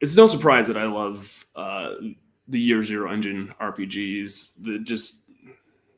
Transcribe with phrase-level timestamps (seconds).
[0.00, 1.94] it's no surprise that I love uh,
[2.48, 4.62] the Year Zero engine RPGs.
[4.62, 5.24] The just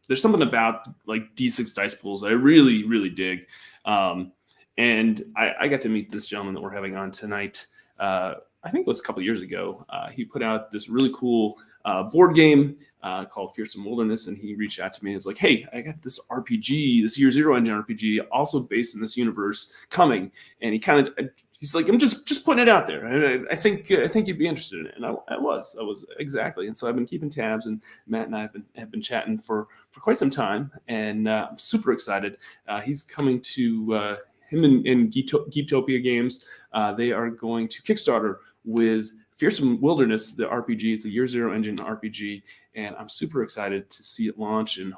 [0.06, 3.46] there's something about like D6 dice pools that I really really dig.
[3.84, 4.32] Um,
[4.78, 7.66] and I, I, got to meet this gentleman that we're having on tonight.
[7.98, 9.84] Uh, I think it was a couple years ago.
[9.88, 14.36] Uh, he put out this really cool uh, board game uh, called Fearsome Wilderness, and
[14.36, 17.30] he reached out to me and was like, "Hey, I got this RPG, this Year
[17.30, 20.30] Zero engine RPG, also based in this universe, coming."
[20.60, 21.14] And he kind of
[21.60, 23.06] he's like, "I'm just just putting it out there.
[23.06, 25.82] I, I think I think you'd be interested in it." And I, I, was, I
[25.82, 26.66] was exactly.
[26.66, 29.38] And so I've been keeping tabs, and Matt and I have been have been chatting
[29.38, 32.38] for for quite some time, and uh, I'm super excited.
[32.66, 34.16] Uh, he's coming to uh,
[34.48, 36.44] him and, and Geektopia Games.
[36.72, 40.94] Uh, they are going to Kickstarter with Fearsome Wilderness, the RPG.
[40.94, 42.42] It's a Year Zero engine RPG,
[42.74, 44.94] and I'm super excited to see it launch and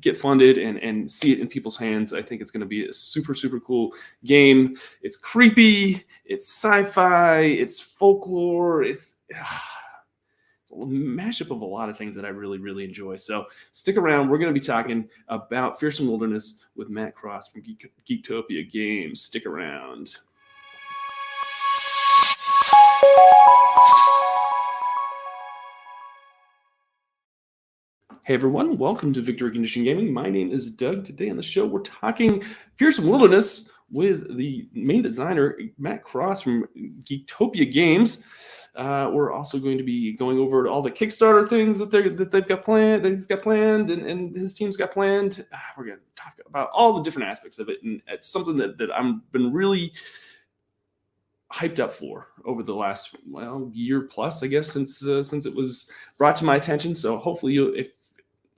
[0.00, 2.12] get funded and, and see it in people's hands.
[2.12, 3.92] I think it's going to be a super, super cool
[4.24, 4.76] game.
[5.02, 9.20] It's creepy, it's sci fi, it's folklore, it's.
[9.34, 9.74] Ah,
[10.70, 13.16] a mashup of a lot of things that I really, really enjoy.
[13.16, 14.28] So stick around.
[14.28, 19.22] We're going to be talking about Fearsome Wilderness with Matt Cross from Geek- Geektopia Games.
[19.22, 20.18] Stick around.
[28.28, 30.12] Hey everyone, welcome to Victory Condition Gaming.
[30.12, 31.02] My name is Doug.
[31.02, 32.44] Today on the show, we're talking
[32.76, 36.68] Fearsome Wilderness with the main designer, Matt Cross from
[37.04, 38.26] Geektopia Games.
[38.76, 42.30] Uh, we're also going to be going over all the Kickstarter things that they that
[42.30, 45.46] they've got planned, that he's got planned, and, and his team's got planned.
[45.50, 48.56] Uh, we're going to talk about all the different aspects of it, and it's something
[48.56, 49.90] that that I've been really
[51.50, 55.54] hyped up for over the last well year plus, I guess, since uh, since it
[55.54, 56.94] was brought to my attention.
[56.94, 57.88] So hopefully, you if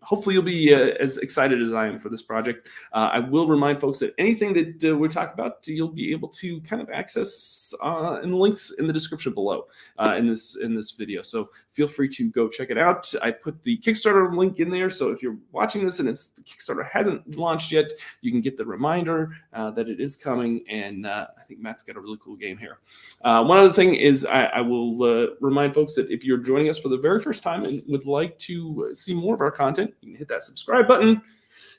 [0.02, 2.68] hopefully you'll be uh, as excited as I am for this project.
[2.92, 6.28] Uh, I will remind folks that anything that uh, we talk about, you'll be able
[6.28, 9.66] to kind of access uh, in the links in the description below
[9.98, 11.22] uh, in this in this video.
[11.22, 13.12] So feel free to go check it out.
[13.22, 16.42] I put the Kickstarter link in there, so if you're watching this and it's the
[16.42, 17.90] Kickstarter hasn't launched yet,
[18.20, 20.64] you can get the reminder uh, that it is coming.
[20.68, 22.78] And uh, I think Matt's got a really cool game here.
[23.22, 26.68] Uh, one other thing is I, I will uh, remind folks that if you're joining
[26.68, 29.94] us for the very first time and would like to see more of our content
[30.00, 31.22] you can hit that subscribe button.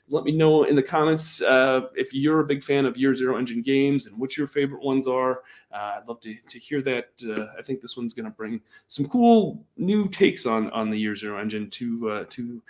[0.08, 3.36] Let me know in the comments uh, if you're a big fan of Year Zero
[3.36, 5.42] Engine games and what your favorite ones are.
[5.72, 7.08] Uh, I'd love to, to hear that.
[7.26, 10.98] Uh, I think this one's going to bring some cool new takes on on the
[10.98, 12.62] Year Zero Engine to uh, to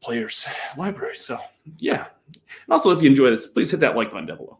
[0.00, 1.20] players' libraries.
[1.20, 1.38] So
[1.78, 4.58] yeah, and also if you enjoy this, please hit that like button down below.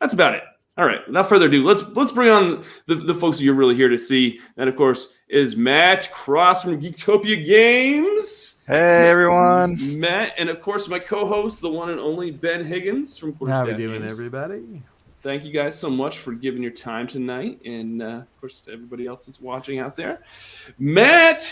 [0.00, 0.44] That's about it.
[0.76, 3.76] All right, without further ado, let's let's bring on the, the folks that you're really
[3.76, 4.40] here to see.
[4.56, 8.53] And of course, is Matt Cross from Geektopia Games.
[8.66, 13.34] Hey everyone, Matt, and of course my co-host, the one and only Ben Higgins from
[13.34, 14.12] Quarterstaff How are you doing, Games.
[14.12, 14.82] everybody?
[15.22, 18.72] Thank you guys so much for giving your time tonight, and uh, of course to
[18.72, 20.22] everybody else that's watching out there.
[20.78, 21.46] Matt,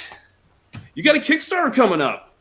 [0.94, 2.32] you got a Kickstarter coming up.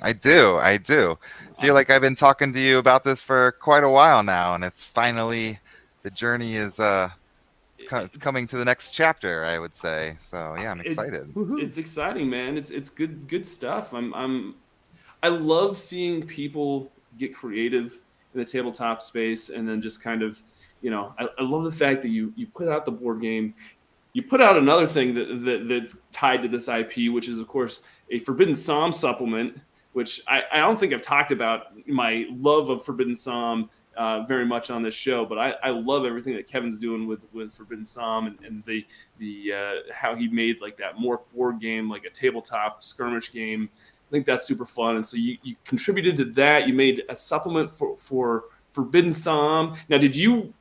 [0.00, 1.18] I do, I do.
[1.60, 4.62] Feel like I've been talking to you about this for quite a while now, and
[4.62, 5.58] it's finally
[6.04, 7.08] the journey is uh
[7.78, 10.16] it's coming to the next chapter, I would say.
[10.18, 11.32] So yeah, I'm excited.
[11.36, 12.56] it's exciting, man.
[12.56, 13.92] It's it's good good stuff.
[13.92, 14.54] I'm I'm
[15.22, 17.98] I love seeing people get creative
[18.34, 20.42] in the tabletop space and then just kind of
[20.82, 23.54] you know I, I love the fact that you you put out the board game
[24.14, 27.48] you put out another thing that, that that's tied to this IP, which is of
[27.48, 29.60] course a Forbidden Psalm supplement,
[29.92, 34.44] which I, I don't think I've talked about my love of Forbidden Psalm uh, very
[34.44, 35.24] much on this show.
[35.24, 38.86] But I, I love everything that Kevin's doing with with Forbidden Psalm and, and the
[39.18, 43.68] the uh, how he made like that more board game, like a tabletop skirmish game.
[43.74, 44.96] I think that's super fun.
[44.96, 46.68] And so you, you contributed to that.
[46.68, 49.76] You made a supplement for for Forbidden Psalm.
[49.88, 50.52] Now, did you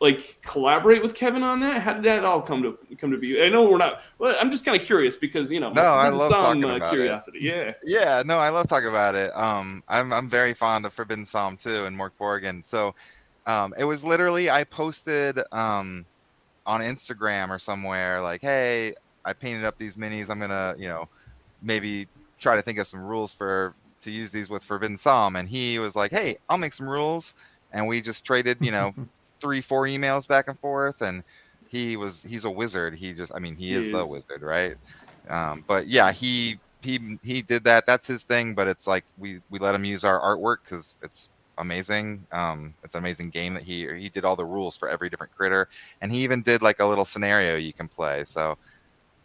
[0.00, 1.82] like collaborate with Kevin on that?
[1.82, 3.42] How did that all come to come to be?
[3.42, 4.02] I know we're not.
[4.18, 6.76] Well, I'm just kind of curious because you know, no, I love some, talking uh,
[6.76, 7.38] about curiosity.
[7.38, 7.78] It.
[7.84, 9.36] Yeah, yeah, no, I love talking about it.
[9.36, 12.64] Um, I'm I'm very fond of Forbidden Psalm too and Mark Borgen.
[12.64, 12.94] So,
[13.46, 16.06] um, it was literally I posted um
[16.66, 18.94] on Instagram or somewhere like, hey,
[19.24, 20.30] I painted up these minis.
[20.30, 21.08] I'm gonna, you know,
[21.62, 22.06] maybe
[22.38, 25.36] try to think of some rules for to use these with Forbidden Psalm.
[25.36, 27.34] And he was like, hey, I'll make some rules.
[27.72, 28.94] And we just traded, you know,
[29.40, 31.22] three, four emails back and forth, and
[31.68, 32.96] he was he's a wizard.
[32.96, 34.76] He just, I mean, he, he is, is, the wizard, right?
[35.28, 37.86] Um, but yeah, he he he did that.
[37.86, 38.54] That's his thing.
[38.54, 42.26] But it's like we we let him use our artwork because it's amazing.
[42.32, 45.34] Um, it's an amazing game that he he did all the rules for every different
[45.34, 45.68] critter,
[46.00, 48.24] and he even did like a little scenario you can play.
[48.24, 48.56] So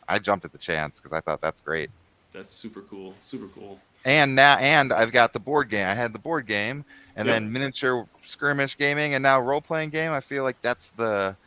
[0.08, 1.90] I jumped at the chance because I thought that's great.
[2.34, 3.14] That's super cool.
[3.22, 3.80] Super cool.
[4.06, 5.88] And now, and I've got the board game.
[5.88, 6.84] I had the board game,
[7.16, 7.36] and yep.
[7.36, 10.12] then miniature skirmish gaming and now role playing game.
[10.12, 11.38] I feel like that's the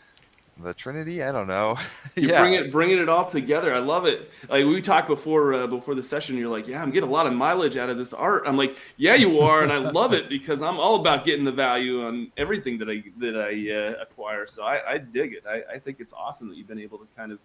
[0.59, 1.23] the Trinity.
[1.23, 1.77] I don't know.
[2.17, 3.75] You're yeah, bringing it, bringing it all together.
[3.75, 4.31] I love it.
[4.49, 6.37] Like we talked before uh, before the session.
[6.37, 8.45] You're like, yeah, I'm getting a lot of mileage out of this art.
[8.47, 11.53] I'm like, yeah, you are, and I love it because I'm all about getting the
[11.53, 14.47] value on everything that I that I uh, acquire.
[14.47, 15.45] So I, I dig it.
[15.49, 17.41] I, I think it's awesome that you've been able to kind of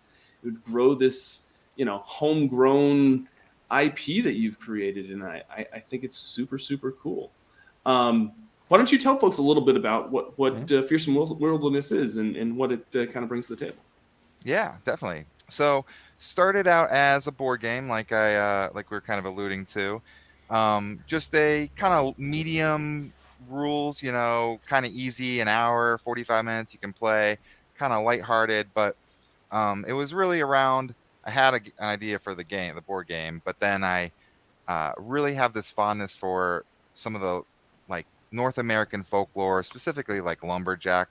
[0.63, 1.41] grow this,
[1.75, 3.27] you know, homegrown
[3.71, 7.31] IP that you've created, and I I, I think it's super super cool.
[7.85, 8.33] Um,
[8.71, 10.79] why don't you tell folks a little bit about what what mm-hmm.
[10.79, 13.83] uh, fearsome wilderness is and, and what it uh, kind of brings to the table
[14.45, 15.83] yeah definitely so
[16.15, 19.65] started out as a board game like i uh, like we are kind of alluding
[19.65, 20.01] to
[20.49, 23.11] um, just a kind of medium
[23.49, 27.37] rules you know kind of easy an hour 45 minutes you can play
[27.75, 28.95] kind of lighthearted but
[29.51, 30.95] um, it was really around
[31.25, 34.11] i had a, an idea for the game the board game but then i
[34.67, 36.63] uh, really have this fondness for
[36.93, 37.43] some of the
[37.89, 41.09] like North American folklore, specifically like lumberjack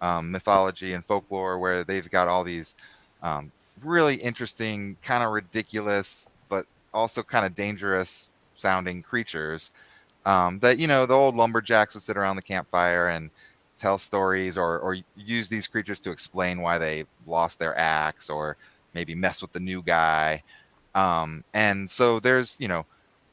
[0.00, 2.74] um, mythology and folklore, where they've got all these
[3.22, 3.52] um,
[3.82, 9.70] really interesting, kind of ridiculous, but also kind of dangerous sounding creatures.
[10.24, 13.30] Um, that you know, the old lumberjacks would sit around the campfire and
[13.78, 18.56] tell stories, or or use these creatures to explain why they lost their axe, or
[18.94, 20.42] maybe mess with the new guy.
[20.94, 22.86] Um, and so there's you know,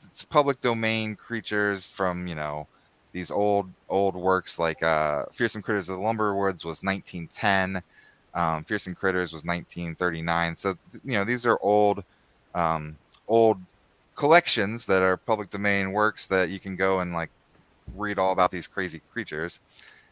[0.06, 2.68] it's public domain creatures from you know
[3.12, 7.81] these old old works like uh, Fearsome Critters of the Lumber Woods was 1910.
[8.34, 10.56] Um, Fearsome Critters was 1939.
[10.56, 12.04] So you know these are old
[12.56, 12.98] um,
[13.28, 13.58] old
[14.16, 17.30] collections that are public domain works that you can go and like
[17.96, 19.60] read all about these crazy creatures.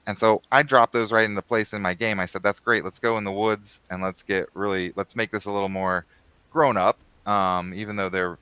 [0.09, 2.19] And so I dropped those right into place in my game.
[2.19, 2.83] I said, "That's great.
[2.83, 6.03] Let's go in the woods and let's get really let's make this a little more
[6.50, 6.97] grown up.
[7.27, 8.39] Um, even though they're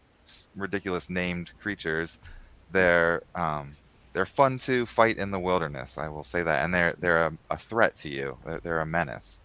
[0.55, 2.19] ridiculous named creatures,
[2.71, 3.75] they're um,
[4.13, 5.97] they're fun to fight in the wilderness.
[5.97, 8.37] I will say that, and they're they're a, a threat to you.
[8.45, 9.41] They're, they're, a menace.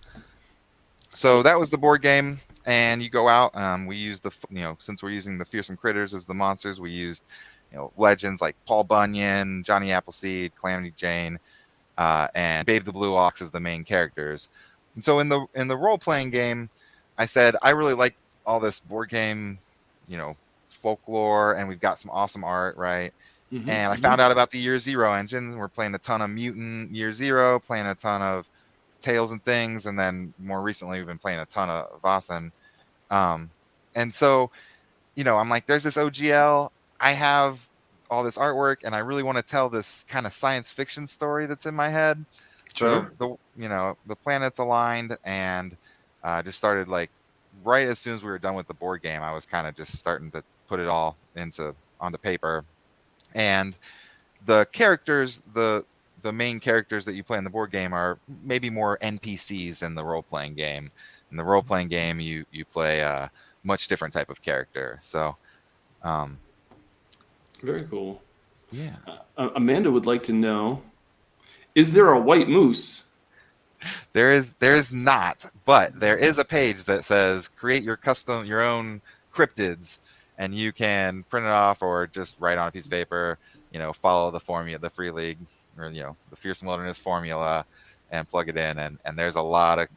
[1.10, 3.50] So that was the board game, and you go out.
[3.56, 6.78] Um, we use the you know since we're using the fearsome critters as the monsters,
[6.78, 7.24] we used
[7.72, 11.40] you know legends like Paul Bunyan, Johnny Appleseed, Calamity Jane,
[11.98, 14.48] uh, and Babe the Blue Ox as the main characters.
[14.94, 16.68] And so in the in the role playing game,
[17.18, 18.16] I said I really like
[18.46, 19.58] all this board game,
[20.08, 20.36] you know,
[20.68, 23.12] folklore, and we've got some awesome art, right?
[23.52, 23.68] Mm-hmm.
[23.68, 24.02] And I mm-hmm.
[24.02, 25.56] found out about the Year Zero engine.
[25.56, 28.48] We're playing a ton of Mutant Year Zero, playing a ton of
[29.02, 32.50] Tales and Things, and then more recently we've been playing a ton of Vaesen.
[33.10, 33.50] Um,
[33.94, 34.50] and so,
[35.14, 36.70] you know, I'm like, there's this OGL.
[36.98, 37.68] I have
[38.12, 41.46] all this artwork, and I really want to tell this kind of science fiction story
[41.46, 42.24] that's in my head.
[42.74, 43.10] Sure.
[43.18, 45.76] So the you know the planets aligned, and
[46.22, 47.10] uh, just started like
[47.64, 49.22] right as soon as we were done with the board game.
[49.22, 52.64] I was kind of just starting to put it all into onto paper
[53.34, 53.78] and
[54.44, 55.84] the characters the
[56.22, 59.94] the main characters that you play in the board game are maybe more npcs in
[59.94, 60.90] the role-playing game
[61.30, 63.30] in the role-playing game you you play a
[63.64, 65.36] much different type of character so
[66.02, 66.38] um
[67.62, 68.20] very cool
[68.70, 68.96] yeah
[69.36, 70.82] uh, amanda would like to know
[71.74, 73.04] is there a white moose
[74.12, 78.44] there is there is not but there is a page that says create your custom
[78.46, 79.00] your own
[79.32, 79.98] cryptids
[80.38, 83.38] and you can print it off or just write on a piece of paper.
[83.72, 85.38] You know, follow the formula, the free league,
[85.78, 87.64] or you know, the fearsome wilderness formula,
[88.10, 88.78] and plug it in.
[88.78, 89.88] And and there's a lot of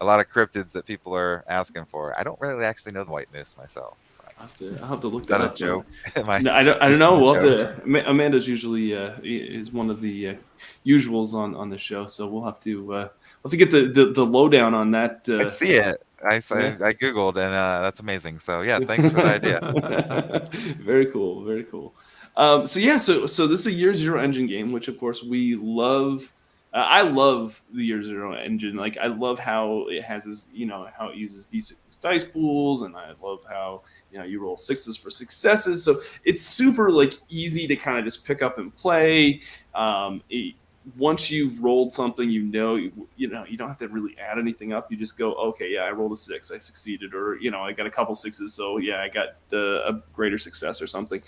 [0.00, 2.18] a lot of cryptids that people are asking for.
[2.18, 3.96] I don't really actually know the white moose myself.
[4.38, 5.86] I have to, I'll have to look is that, that a joke?
[6.16, 6.82] I, no, I don't.
[6.82, 7.18] I don't know.
[7.18, 8.10] We'll have to.
[8.10, 10.34] Amanda's usually uh, is one of the uh,
[10.84, 13.10] usuals on on the show, so we'll have to uh, we'll
[13.44, 15.26] have to get the, the, the lowdown on that.
[15.28, 16.02] Uh, I see it.
[16.22, 16.40] I, I, I
[16.94, 18.38] googled and uh, that's amazing.
[18.38, 19.24] So yeah, thanks for the
[20.50, 20.50] idea.
[20.82, 21.94] very cool, very cool.
[22.36, 25.22] Um, so yeah, so so this is a year zero engine game, which of course
[25.22, 26.32] we love.
[26.76, 28.76] Uh, I love the year zero engine.
[28.76, 32.82] Like I love how it has this, you know, how it uses d6 dice pools,
[32.82, 33.80] and I love how
[34.12, 35.82] you know you roll sixes for successes.
[35.82, 39.40] So it's super like easy to kind of just pick up and play.
[39.74, 40.54] Um, it,
[40.98, 44.38] once you've rolled something, you know, you, you, know, you don't have to really add
[44.38, 44.88] anything up.
[44.88, 47.72] You just go, okay, yeah, I rolled a six, I succeeded, or you know, I
[47.72, 51.22] got a couple sixes, so yeah, I got uh, a greater success or something.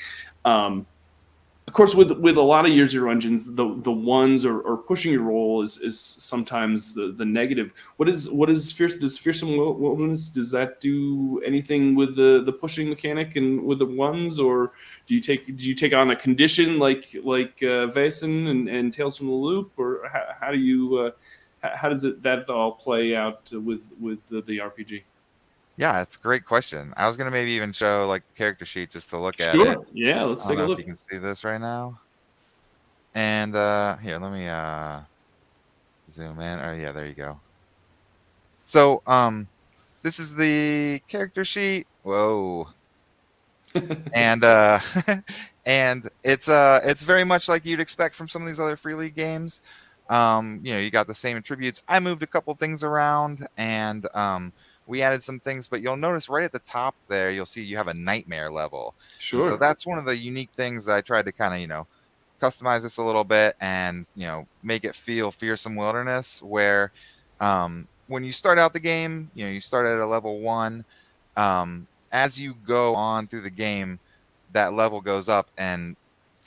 [0.45, 0.87] Um,
[1.69, 4.79] of course, with with a lot of year zero engines, the the ones or, or
[4.79, 7.75] pushing your roll is is sometimes the, the negative.
[7.99, 8.95] What is what is fierce?
[8.95, 13.85] Does fearsome wilderness does that do anything with the the pushing mechanic and with the
[13.85, 14.73] ones, or
[15.07, 18.95] do you take do you take on a condition like like uh, Vaesen and, and
[18.95, 21.11] Tales from the Loop, or how, how do you uh,
[21.61, 25.03] how does it that all play out with with the, the RPG?
[25.79, 26.93] Yeah, it's a great question.
[26.97, 29.49] I was gonna maybe even show like the character sheet just to look sure.
[29.49, 29.79] at it.
[29.93, 30.81] Yeah, let's take a look.
[30.81, 32.01] you can see this right now.
[33.15, 35.01] And uh here, let me uh
[36.11, 36.59] zoom in.
[36.59, 37.41] Oh yeah, there you go.
[38.65, 39.49] So um,
[40.03, 41.87] this is the character sheet.
[42.03, 42.69] Whoa.
[44.15, 44.81] and uh,
[45.65, 48.95] and it's uh it's very much like you'd expect from some of these other free
[48.95, 49.63] league games.
[50.11, 51.83] Um, you know, you got the same attributes.
[51.87, 54.53] I moved a couple things around and um,
[54.89, 57.77] we added some things, but you'll notice right at the top there, you'll see you
[57.77, 58.95] have a nightmare level.
[59.19, 59.47] Sure.
[59.47, 61.87] So that's one of the unique things that I tried to kind of, you know,
[62.41, 66.91] customize this a little bit and, you know, make it feel fearsome wilderness where
[67.41, 70.85] um, when you start out the game, you know, you start at a level one.
[71.37, 74.01] Um, as you go on through the game,
[74.53, 75.97] that level goes up and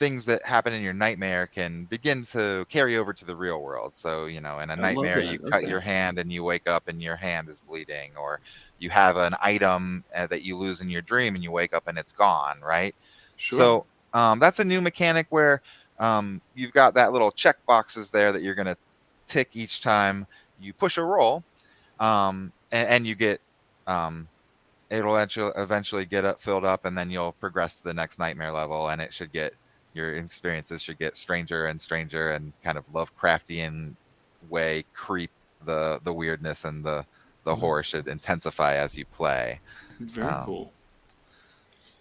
[0.02, 3.92] things that happen in your nightmare can begin to carry over to the real world.
[3.94, 6.88] So, you know, in a I nightmare, you cut your hand and you wake up
[6.88, 8.40] and your hand is bleeding, or
[8.80, 11.86] you have an item uh, that you lose in your dream and you wake up
[11.86, 12.96] and it's gone, right?
[13.36, 13.58] Sure.
[13.58, 15.62] So, um, that's a new mechanic where
[16.00, 18.76] um, you've got that little check boxes there that you're going to
[19.28, 20.26] tick each time
[20.60, 21.44] you push a roll,
[22.00, 23.40] um, and, and you get
[23.86, 24.26] um,
[24.90, 28.50] it'll eventually eventually get up filled up, and then you'll progress to the next nightmare
[28.50, 29.54] level, and it should get
[29.94, 33.94] your experiences should get stranger and stranger and kind of Lovecraftian
[34.48, 35.30] way creep
[35.64, 37.04] the the weirdness and the
[37.44, 37.60] the Mhm.
[37.60, 39.60] horror should intensify as you play.
[40.00, 40.72] Very um, cool.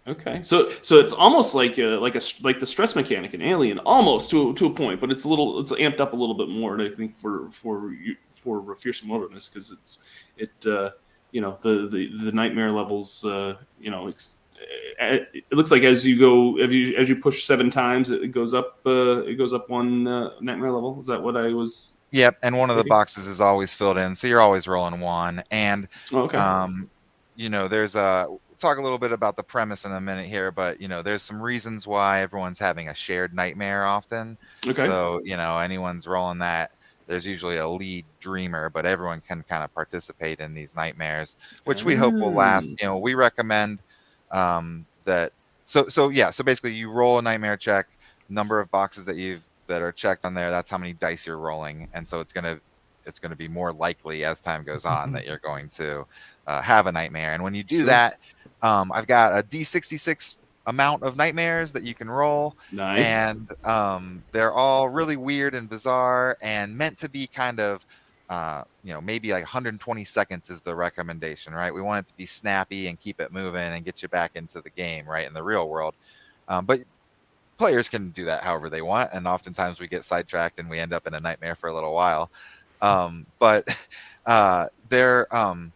[0.07, 3.77] Okay, so so it's almost like a, like a like the stress mechanic in Alien,
[3.79, 6.49] almost to to a point, but it's a little it's amped up a little bit
[6.49, 6.73] more.
[6.73, 10.03] And I think for for you- for fearsome wilderness because it's
[10.37, 10.89] it uh,
[11.31, 14.40] you know the the the nightmare levels uh, you know it's, uh,
[14.99, 18.53] it looks like as you go as you as you push seven times it goes
[18.53, 20.99] up uh, it goes up one uh, nightmare level.
[20.99, 21.95] Is that what I was?
[22.11, 25.41] Yep, and one of the boxes is always filled in, so you're always rolling one.
[25.49, 26.37] And Oh, okay.
[26.37, 26.89] um,
[27.35, 30.25] you know, there's a we'll talk a little bit about the premise in a minute
[30.25, 34.37] here, but you know, there's some reasons why everyone's having a shared nightmare often.
[34.67, 34.85] okay.
[34.85, 36.71] So you know, anyone's rolling that.
[37.07, 41.83] There's usually a lead dreamer, but everyone can kind of participate in these nightmares, which
[41.83, 42.75] we hope will last.
[42.77, 42.81] Mm.
[42.81, 43.79] You know, we recommend
[44.31, 45.33] um, that.
[45.65, 46.29] So so yeah.
[46.31, 47.87] So basically, you roll a nightmare check.
[48.29, 50.49] Number of boxes that you've that are checked on there.
[50.51, 52.59] That's how many dice you're rolling, and so it's gonna
[53.05, 56.05] it's gonna be more likely as time goes on that you're going to
[56.47, 57.33] uh, have a nightmare.
[57.33, 57.85] And when you do Sure.
[57.87, 58.19] that,
[58.61, 60.35] um, I've got a D66
[60.67, 62.99] amount of nightmares that you can roll nice.
[62.99, 67.83] and um, they're all really weird and bizarre and meant to be kind of
[68.31, 71.73] uh, you know maybe like 120 seconds is the recommendation right?
[71.73, 74.61] We want it to be snappy and keep it moving and get you back into
[74.61, 75.95] the game right in the real world.
[76.47, 76.79] Um, but
[77.57, 80.93] players can do that however they want and oftentimes we get sidetracked and we end
[80.93, 82.31] up in a nightmare for a little while.
[82.81, 83.67] Um, but
[84.25, 85.73] uh, they're um,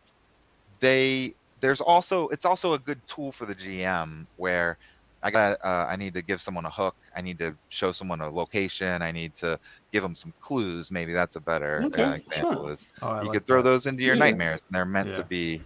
[0.79, 4.77] they there's also it's also a good tool for the gm where
[5.25, 6.95] I got uh, I need to give someone a hook.
[7.15, 9.01] I need to show someone a location.
[9.01, 9.59] I need to
[9.91, 10.91] give them some clues.
[10.91, 12.63] Maybe that's a better Okay, uh, example.
[12.65, 12.73] sure.
[12.73, 13.69] Is Oh, you like could throw that.
[13.69, 14.19] those into your Yeah.
[14.19, 15.17] nightmares, and they're meant Yeah.
[15.17, 15.63] to be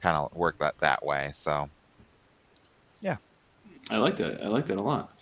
[0.00, 1.30] kind of work that that way.
[1.34, 1.70] So
[3.00, 3.16] yeah,
[3.90, 4.42] I like that.
[4.42, 5.12] I like that a lot.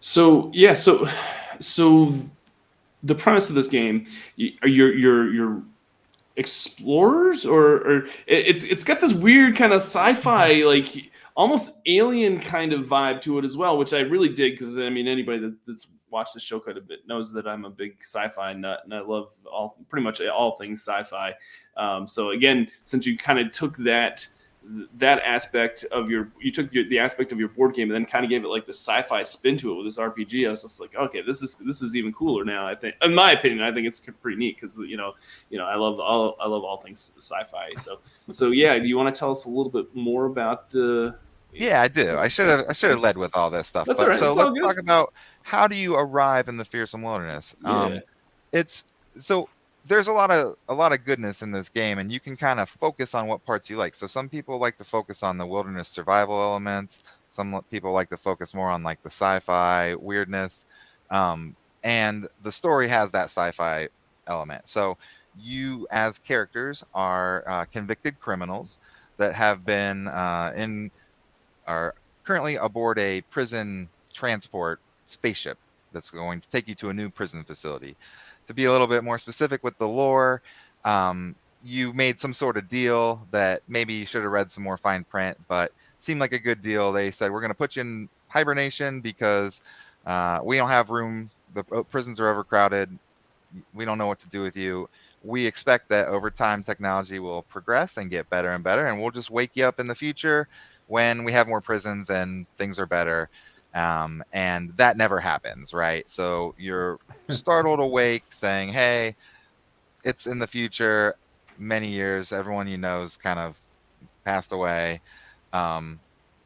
[0.00, 1.08] So yeah, so
[1.60, 2.12] so
[3.02, 4.06] the premise of this game,
[4.38, 5.62] y- are your your your
[6.36, 12.72] explorers or or it's it's got this weird kind of sci-fi like almost alien kind
[12.72, 15.56] of vibe to it as well, which I really dig because I mean anybody that,
[15.66, 18.94] that's watched the show quite a bit knows that I'm a big sci-fi nut and
[18.94, 21.34] I love all pretty much all things sci-fi.
[21.76, 24.26] Um, so again, since you kind of took that
[24.96, 28.06] that aspect of your you took your, the aspect of your board game and then
[28.06, 30.46] kind of gave it like the sci-fi spin to it with this RPG.
[30.46, 32.66] I was just like, okay, this is this is even cooler now.
[32.66, 35.12] I think, in my opinion, I think it's pretty neat because you know,
[35.50, 37.72] you know, I love all I love all things sci-fi.
[37.76, 38.00] So
[38.30, 40.74] so yeah, do you want to tell us a little bit more about?
[40.74, 41.12] Uh,
[41.54, 42.18] yeah, I do.
[42.18, 43.86] I should have I should have led with all this stuff.
[43.86, 44.62] That's but right, so let's good.
[44.62, 47.54] talk about how do you arrive in the fearsome wilderness.
[47.64, 48.00] Um, Yeah.
[48.52, 48.84] it's
[49.16, 49.48] so
[49.86, 52.58] there's a lot of a lot of goodness in this game and you can kind
[52.58, 55.46] of focus on what parts you like so some people like to focus on the
[55.46, 60.64] wilderness survival elements some people like to focus more on like the sci-fi weirdness
[61.10, 63.86] um, and the story has that sci-fi
[64.26, 64.96] element so
[65.38, 68.78] you as characters are uh, convicted criminals
[69.18, 70.90] that have been uh, in
[71.66, 71.94] are
[72.24, 75.58] currently aboard a prison transport spaceship
[75.92, 77.96] that's going to take you to a new prison facility
[78.46, 80.42] to be a little bit more specific with the lore,
[80.84, 84.76] um, you made some sort of deal that maybe you should have read some more
[84.76, 86.92] fine print, but seemed like a good deal.
[86.92, 89.62] They said we're going to put you in hibernation because
[90.04, 91.30] uh, we don't have room.
[91.54, 92.90] The uh, prisons are overcrowded.
[93.72, 94.88] We don't know what to do with you.
[95.22, 99.10] We expect that over time technology will progress and get better and better, and we'll
[99.10, 100.48] just wake you up in the future
[100.88, 103.28] when we have more prisons and things are better.
[103.74, 106.08] Um, and that never happens, right?
[106.08, 106.98] So you're
[107.28, 109.16] startled awake saying, Hey,
[110.04, 111.16] it's in the future.
[111.58, 112.32] many years.
[112.32, 113.60] Everyone you know's kind of
[114.24, 115.00] passed away.
[115.52, 116.00] Um,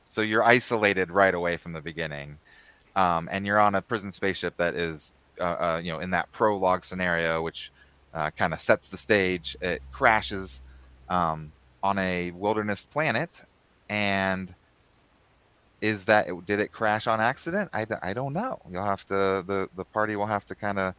[0.04, 2.38] so you're isolated right away from the beginning,
[2.96, 6.30] um, and you're on a prison spaceship that is, uh, uh, you know, in that
[6.32, 7.72] prologue scenario, which
[8.14, 9.56] uh, kind of sets the stage.
[9.60, 10.60] It crashes
[11.08, 11.52] um,
[11.82, 13.42] on a wilderness planet,
[13.88, 14.54] and
[15.80, 17.70] is that did it crash on accident?
[17.72, 18.60] I, I don't know.
[18.68, 20.94] You'll have to the the party will have to kind of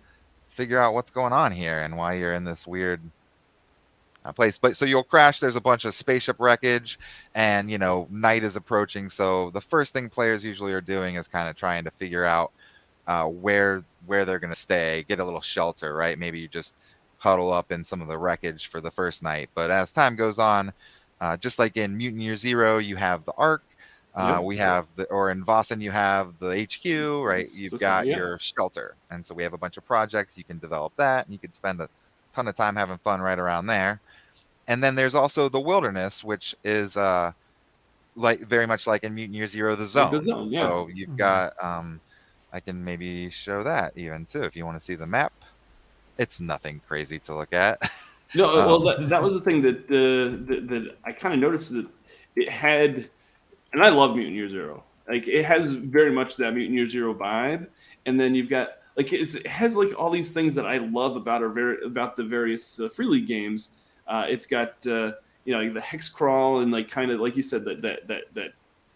[0.49, 3.01] figure out what's going on here and why you're in this weird
[4.25, 4.57] uh, place.
[4.57, 5.39] But so you'll crash.
[5.39, 6.99] There's a bunch of spaceship wreckage,
[7.35, 9.09] and you know night is approaching.
[9.09, 12.51] So the first thing players usually are doing is kind of trying to figure out
[13.07, 16.17] uh, where where they're going to stay, get a little shelter, right?
[16.17, 16.75] Maybe you just
[17.17, 19.49] huddle up in some of the wreckage for the first night.
[19.53, 20.71] But as time goes on,
[21.21, 23.63] uh, just like in Mutant Year Zero, you have the Ark.
[24.15, 24.43] Uh, yep.
[24.43, 27.47] We have the, or in Vaesen, you have the HQ, right?
[27.55, 28.17] You've got yeah.
[28.17, 28.95] your shelter.
[29.11, 30.37] And so we have a bunch of projects.
[30.37, 31.87] You can develop that and you can spend a
[32.33, 34.01] ton of time having fun right around there
[34.69, 37.31] and then there's also the wilderness, which is uh,
[38.15, 40.13] like very much like in Mutant Year Zero, the zone.
[40.13, 40.61] the zone, yeah.
[40.61, 41.17] So you've mm-hmm.
[41.17, 41.99] got, um,
[42.53, 45.33] I can maybe show that even too if you want to see the map.
[46.19, 47.81] It's nothing crazy to look at.
[48.35, 51.33] no, uh, um, well, that, that was the thing that uh, that, that I kind
[51.33, 51.87] of noticed that
[52.35, 53.09] it had,
[53.73, 54.83] and I love Mutant Year Zero.
[55.07, 57.67] Like it has very much that Mutant Year Zero vibe,
[58.05, 61.41] and then you've got like it has like all these things that I love about
[61.41, 63.77] our very about the various uh, free league games
[64.09, 65.11] uh, it's got uh,
[65.45, 68.23] you know the hex crawl and like kind of like you said that that that
[68.33, 68.51] that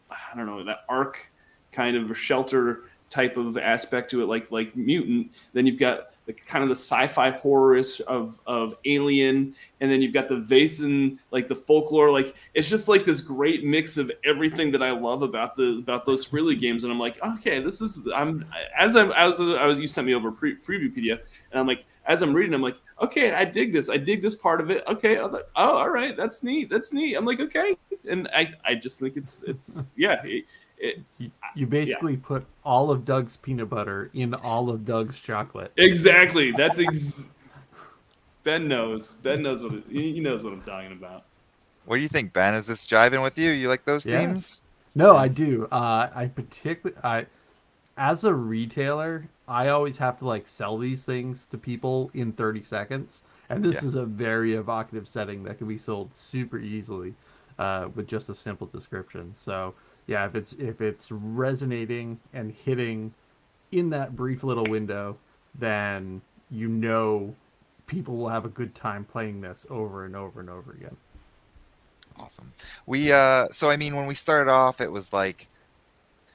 [0.10, 1.32] I don't know that arc
[1.72, 5.32] kind of shelter type of aspect to it, like like mutant.
[5.54, 10.14] Then you've got the kind of the sci-fi horror of of Alien, and then you've
[10.14, 12.12] got the Vaesen, like the folklore.
[12.12, 16.06] Like it's just like this great mix of everything that I love about the about
[16.06, 16.84] those Free League games.
[16.84, 18.46] And I'm like, okay, this is I'm
[18.78, 21.20] as I'm as I was you sent me over pre- preview PDF,
[21.52, 23.90] and I'm like as I'm reading, I'm like, okay, I dig this.
[23.90, 24.84] I dig this part of it.
[24.88, 26.70] Okay, like, oh, all right, that's neat.
[26.70, 27.16] That's neat.
[27.16, 27.78] I'm like, okay,
[28.10, 30.22] and I, I just think it's, it's, yeah.
[30.24, 30.46] It,
[30.84, 32.20] it, you, you, basically yeah.
[32.22, 35.72] put all of Doug's peanut butter in all of Doug's chocolate.
[35.78, 36.52] Exactly.
[36.52, 37.30] That's ex-
[38.44, 39.14] Ben knows.
[39.14, 41.24] Ben knows what it, he knows what I'm talking about.
[41.86, 42.54] What do you think, Ben?
[42.54, 43.52] Is this jiving with you?
[43.52, 44.20] You like those yeah.
[44.20, 44.62] themes?
[44.94, 45.68] No, I do.
[45.72, 47.26] Uh, I particularly, I,
[47.98, 52.64] as a retailer, I always have to like sell these things to people in 30
[52.64, 53.22] seconds.
[53.50, 53.88] And this yeah.
[53.88, 57.14] is a very evocative setting that can be sold super easily
[57.58, 59.34] uh, with just a simple description.
[59.38, 59.74] So
[60.08, 63.14] yeah, if it's if it's resonating and hitting
[63.72, 65.18] in that brief little window,
[65.56, 67.36] then you know
[67.88, 70.96] people will have a good time playing this over and over and over again.
[72.20, 72.52] Awesome.
[72.86, 75.48] We uh so I mean when we started off it was like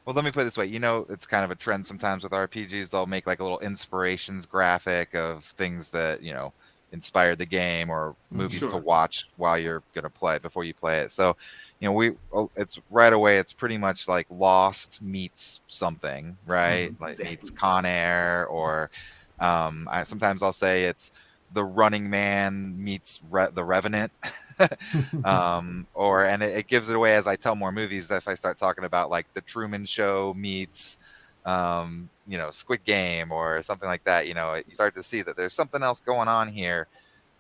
[0.09, 0.65] well, let me put it this way.
[0.65, 2.89] You know, it's kind of a trend sometimes with RPGs.
[2.89, 6.55] They'll make like a little inspirations graphic of things that you know
[6.93, 8.71] inspired the game or mm, movies sure.
[8.71, 11.11] to watch while you're gonna play it before you play it.
[11.11, 11.37] So,
[11.81, 12.12] you know, we
[12.57, 13.38] it's right away.
[13.38, 16.91] It's pretty much like Lost meets something, right?
[16.91, 17.37] Mm, like exactly.
[17.37, 18.91] meets Con Air, or
[19.38, 21.12] um, I, sometimes I'll say it's
[21.53, 24.11] the Running Man meets Re- the Revenant,
[25.25, 28.11] um, or and it, it, gives it away as I tell more movies.
[28.11, 30.99] If I start talking about like the Truman Show meets,
[31.47, 35.23] um, you know, Squid Game or something like that, you know, you start to see
[35.23, 36.88] that there's something else going on here.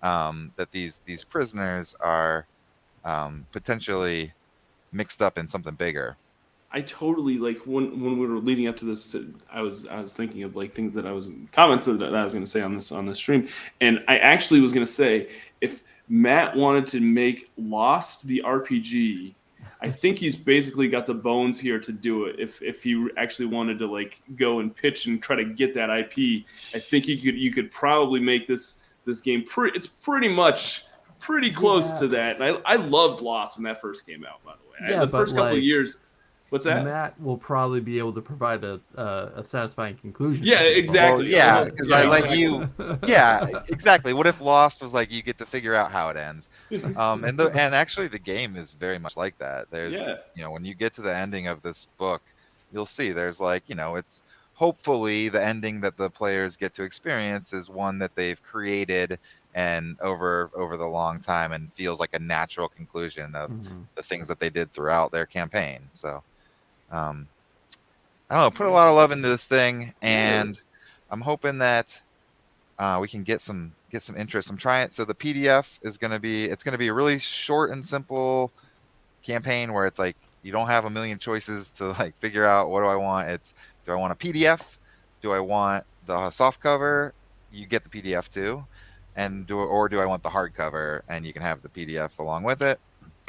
[0.00, 2.46] Um, that these these prisoners are
[3.04, 4.32] um, potentially
[4.92, 6.16] mixed up in something bigger.
[6.70, 9.16] I totally like when when we were leading up to this.
[9.50, 12.34] I was I was thinking of like things that I was comments that, I was
[12.34, 13.48] going to say on this on this stream,
[13.80, 15.30] and I actually was going to say
[15.62, 19.34] if Matt wanted to make Lost the RPG,
[19.80, 22.36] I think he's basically got the bones here to do it.
[22.38, 25.88] If if he actually wanted to like go and pitch and try to get that
[25.88, 29.74] IP, I think you could you could probably make this this game pretty.
[29.74, 30.84] It's pretty much
[31.18, 31.98] pretty close yeah.
[31.98, 32.40] to that.
[32.40, 34.44] And I I loved Lost when that first came out.
[34.44, 35.98] By the way, yeah, the first couple like, of years
[36.50, 36.84] What's that?
[36.84, 40.44] Matt will probably be able to provide a uh, a satisfying conclusion.
[40.44, 41.24] Yeah, exactly.
[41.24, 41.96] Well, yeah, because yeah.
[41.96, 42.68] I like you.
[43.06, 44.14] Yeah, exactly.
[44.14, 46.48] What if Lost was like you get to figure out how it ends?
[46.96, 49.70] Um, and the and actually the game is very much like that.
[49.70, 50.16] There's yeah.
[50.34, 52.22] you know when you get to the ending of this book,
[52.72, 56.82] you'll see there's like you know it's hopefully the ending that the players get to
[56.82, 59.18] experience is one that they've created
[59.58, 63.80] and over over the long time and feels like a natural conclusion of mm-hmm.
[63.96, 65.80] the things that they did throughout their campaign.
[65.90, 66.22] So
[66.92, 67.26] um,
[68.30, 70.56] I don't know, put a lot of love into this thing, and
[71.10, 72.00] I'm hoping that
[72.78, 74.48] uh, we can get some get some interest.
[74.48, 74.92] I'm trying.
[74.92, 77.84] So the PDF is going to be it's going to be a really short and
[77.84, 78.52] simple
[79.24, 82.82] campaign where it's like you don't have a million choices to like figure out what
[82.82, 83.28] do I want.
[83.28, 84.76] It's do I want a PDF?
[85.20, 87.12] Do I want the soft cover?
[87.52, 88.64] You get the PDF too,
[89.18, 91.02] and do or do I want the hardcover?
[91.08, 92.80] And you can have the PDF along with it.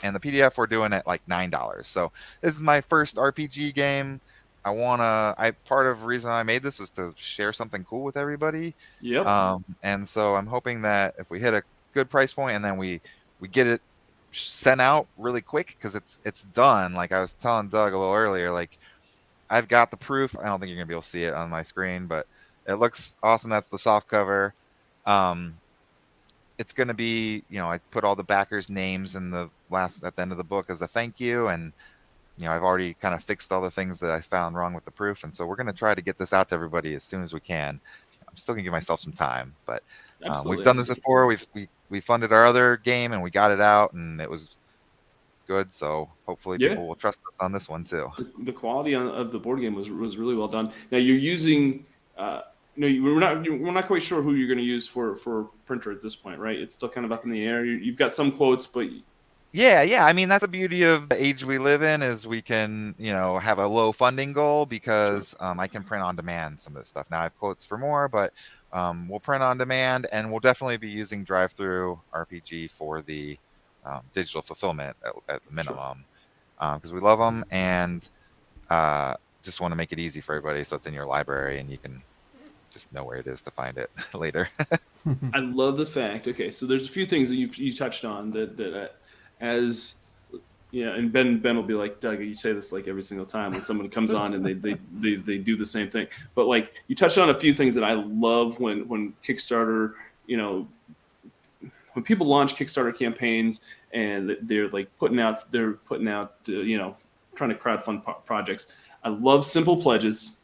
[0.04, 1.88] And the PDF we're doing at like nine dollars.
[1.88, 4.21] So this is my first RPG game.
[4.63, 5.34] I wanna.
[5.38, 8.75] I part of the reason I made this was to share something cool with everybody.
[9.02, 9.25] Yep.
[9.25, 12.78] Um, and so I'm hoping that if we hit a good price point and then
[12.78, 13.02] we
[13.39, 13.82] we get it
[14.32, 16.93] sent out really quick because it's it's done.
[16.93, 18.78] Like I was telling Doug a little earlier, like
[19.49, 20.38] I've got the proof.
[20.39, 22.28] I don't think you're gonna be able to see it on my screen, but
[22.67, 23.49] it looks awesome.
[23.49, 24.54] That's the soft cover.
[25.08, 25.59] Um,
[26.60, 30.15] it's gonna be, you know, I put all the backers' names in the last at
[30.15, 31.74] the end of the book as a thank you, and
[32.38, 34.86] you know, I've already kind of fixed all the things that I found wrong with
[34.86, 37.24] the proof, and so we're gonna try to get this out to everybody as soon
[37.24, 37.80] as we can.
[38.30, 39.82] I'm still gonna give myself some time, but
[40.26, 41.26] um, we've done this before.
[41.26, 44.58] We've we we funded our other game and we got it out, and it was
[45.48, 45.72] good.
[45.74, 46.69] So hopefully Yeah.
[46.69, 48.10] people will trust us on this one too.
[48.17, 50.72] the, the quality on, of the board game was was really well done.
[50.91, 51.86] Now you're using,
[52.17, 52.41] uh,
[52.80, 55.92] no, we're not we're not quite sure who you're going to use for for printer
[55.92, 56.58] at this point, right?
[56.58, 57.65] It's still kind of up in the air.
[57.65, 58.88] You, you've got some quotes, but
[59.52, 60.06] Yeah, yeah.
[60.06, 63.12] I mean, that's the beauty of the age we live in is we can, you
[63.12, 66.82] know, have a low funding goal because um, I can print on demand some of
[66.82, 67.12] this stuff.
[67.12, 68.32] Now I have quotes for more, but
[68.72, 73.38] um, we'll print on demand, and we'll definitely be using drive-through RPG for the
[73.84, 76.06] um, digital fulfillment at, at the minimum
[76.76, 78.10] because we love them and
[78.70, 81.70] uh, just want to make it easy for everybody so it's in your library and
[81.70, 82.02] you can
[82.71, 84.49] just know where it is to find it later.
[85.34, 86.27] I love the fact.
[86.27, 88.88] Okay, so there's a few things that you you touched on that that uh,
[89.39, 89.95] as
[90.71, 93.51] know, and Ben Ben will be like, Doug, you say this like every single time
[93.51, 96.08] when someone comes on and they they, they they do the same thing.
[96.36, 99.93] But like you touched on a few things that I love when when Kickstarter,
[100.27, 100.67] you know,
[101.93, 103.62] when people launch Kickstarter campaigns
[103.93, 106.95] and they're like putting out they're putting out uh, you know
[107.36, 108.67] trying to crowdfund po- projects.
[109.03, 110.38] I love simple pledges.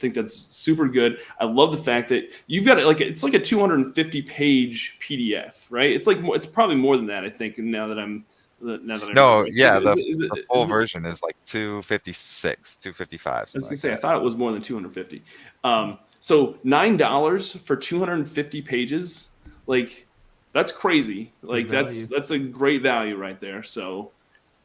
[0.00, 1.18] I think that's super good.
[1.38, 5.56] I love the fact that you've got it like it's like a 250 page PDF,
[5.68, 5.90] right?
[5.92, 7.22] It's like more, it's probably more than that.
[7.22, 8.24] I think And now that I'm
[8.62, 11.04] now that I'm No, yeah, it- the- is it- is it- the full is version
[11.04, 13.34] is like 256, 255.
[13.34, 15.22] I was gonna like say I thought it was more than 250.
[15.64, 19.28] Um, so nine dollars for 250 pages,
[19.66, 20.06] like
[20.54, 21.30] that's crazy.
[21.42, 23.62] Like that's that's a great value right there.
[23.62, 24.12] So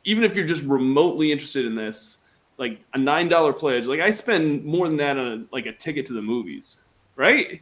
[0.05, 2.19] even if you're just remotely interested in this,
[2.57, 5.73] like a nine dollar pledge, like I spend more than that on a, like a
[5.73, 6.77] ticket to the movies,
[7.15, 7.61] right?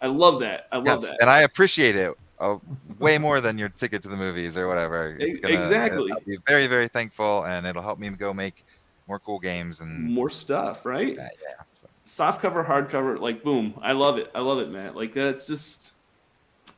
[0.00, 0.64] I love that.
[0.72, 1.16] I love Yes, that.
[1.20, 2.58] and I appreciate it uh,
[2.98, 5.16] way more than your ticket to the movies or whatever.
[5.18, 6.12] It's gonna, exactly.
[6.12, 8.64] I'll be very, very thankful, and it'll help me go make
[9.06, 11.16] more cool games and More stuff, right?
[11.16, 11.64] that, yeah.
[11.74, 13.78] So, Soft cover, hard cover, like boom.
[13.82, 14.30] I love it.
[14.34, 14.94] I love it, man.
[14.94, 15.93] Like that's just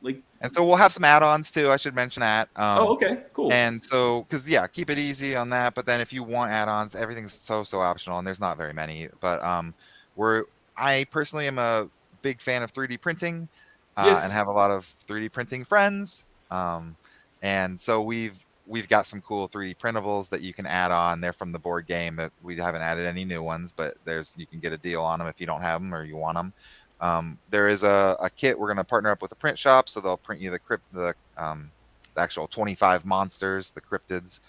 [0.01, 1.71] like and so we'll have some add-ons too.
[1.71, 2.49] I should mention that.
[2.55, 3.51] Um, oh okay, cool.
[3.51, 5.73] And so, because yeah, keep it easy on that.
[5.75, 9.07] But then if you want add-ons, everything's so so optional, and there's not very many.
[9.19, 9.73] But um,
[10.15, 10.43] we're
[10.77, 11.89] I personally am a
[12.21, 13.47] big fan of 3D printing,
[13.95, 14.23] uh, Yes.
[14.23, 16.25] and have a lot of 3D printing friends.
[16.51, 16.95] Um,
[17.41, 21.21] and so we've we've got some cool 3D printables that you can add on.
[21.21, 24.45] They're from the board game that we haven't added any new ones, but there's you
[24.45, 26.53] can get a deal on them if you don't have them or you want them.
[26.99, 29.87] Um, there is a, a kit we're going to partner up with a print shop,
[29.89, 31.71] so they'll print you the crypt the um,
[32.15, 34.39] the actual 25 monsters, the cryptids.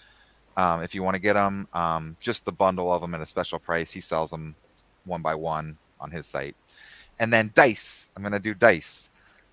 [0.57, 3.25] Um, if you want to get them, um, just the bundle of them at a
[3.25, 3.91] special price.
[3.91, 4.55] He sells them
[5.05, 6.55] one by one on his site.
[7.19, 8.11] And then dice.
[8.15, 9.11] I'm going to do dice.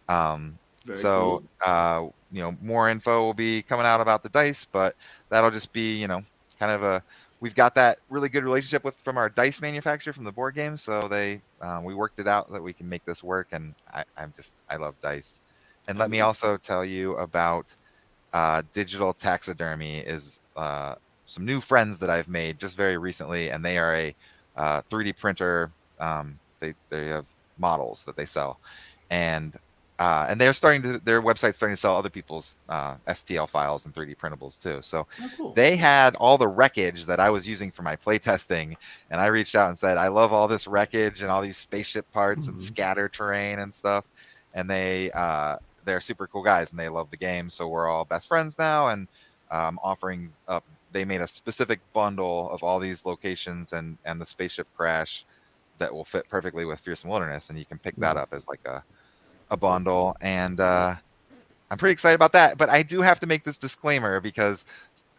[0.08, 0.58] Um,
[0.94, 1.70] so, cool.
[1.70, 4.96] uh, you know, more info will be coming out about the dice, but
[5.28, 6.22] that'll just be, you know,
[6.58, 7.02] kind of a.
[7.40, 10.76] We've got that really good relationship with from our dice manufacturer from the board game,
[10.76, 14.04] so they um, we worked it out that we can make this work, and I,
[14.16, 15.40] I'm just I love dice.
[15.88, 17.66] And let me also tell you about
[18.32, 23.64] uh, digital taxidermy is uh, some new friends that I've made just very recently, and
[23.64, 24.14] they are a
[24.56, 25.70] uh, 3D printer.
[25.98, 27.26] Um, they they have
[27.58, 28.58] models that they sell,
[29.10, 29.54] and
[29.98, 33.84] uh, and they're starting to their website's starting to sell other people's uh, STL files
[33.86, 34.80] and 3D printables too.
[34.82, 35.54] So Oh, cool.
[35.54, 38.76] they had all the wreckage that I was using for my playtesting,
[39.10, 42.10] and I reached out and said, "I love all this wreckage and all these spaceship
[42.12, 42.60] parts and Mhm.
[42.60, 44.04] scatter terrain and stuff."
[44.54, 48.04] And they uh, they're super cool guys, and they love the game, so we're all
[48.04, 48.88] best friends now.
[48.88, 49.08] And
[49.50, 54.26] um, offering up, they made a specific bundle of all these locations and and the
[54.26, 55.24] spaceship crash
[55.78, 58.22] that will fit perfectly with Fearsome Wilderness, and you can pick that Mhm.
[58.22, 58.82] up as like a
[59.50, 60.60] a bundle and.
[60.60, 60.94] uh
[61.68, 64.64] I'm pretty excited about that, but I do have to make this disclaimer because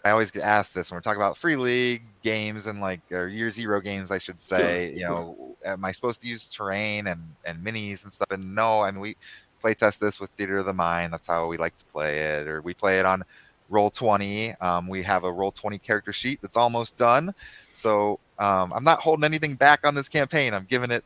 [0.06, 3.28] I always get asked this when we're talking about free league games and like or
[3.28, 4.94] year zero games, I should say.
[4.94, 8.32] you know, am I supposed to use terrain and and minis and stuff?
[8.32, 9.18] And no, I mean we
[9.60, 11.12] play test this with Theater of the Mind.
[11.12, 13.24] That's how we like to play it, or we play it on
[13.68, 14.54] Roll Twenty.
[14.56, 17.34] Um, we have a Roll Twenty character sheet that's almost done,
[17.74, 20.54] so um, I'm not holding anything back on this campaign.
[20.54, 21.04] I'm giving it,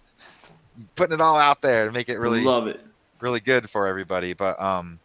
[0.95, 2.85] putting it all out there to make it really love it.
[3.21, 4.33] Really good for everybody.
[4.33, 4.99] But um,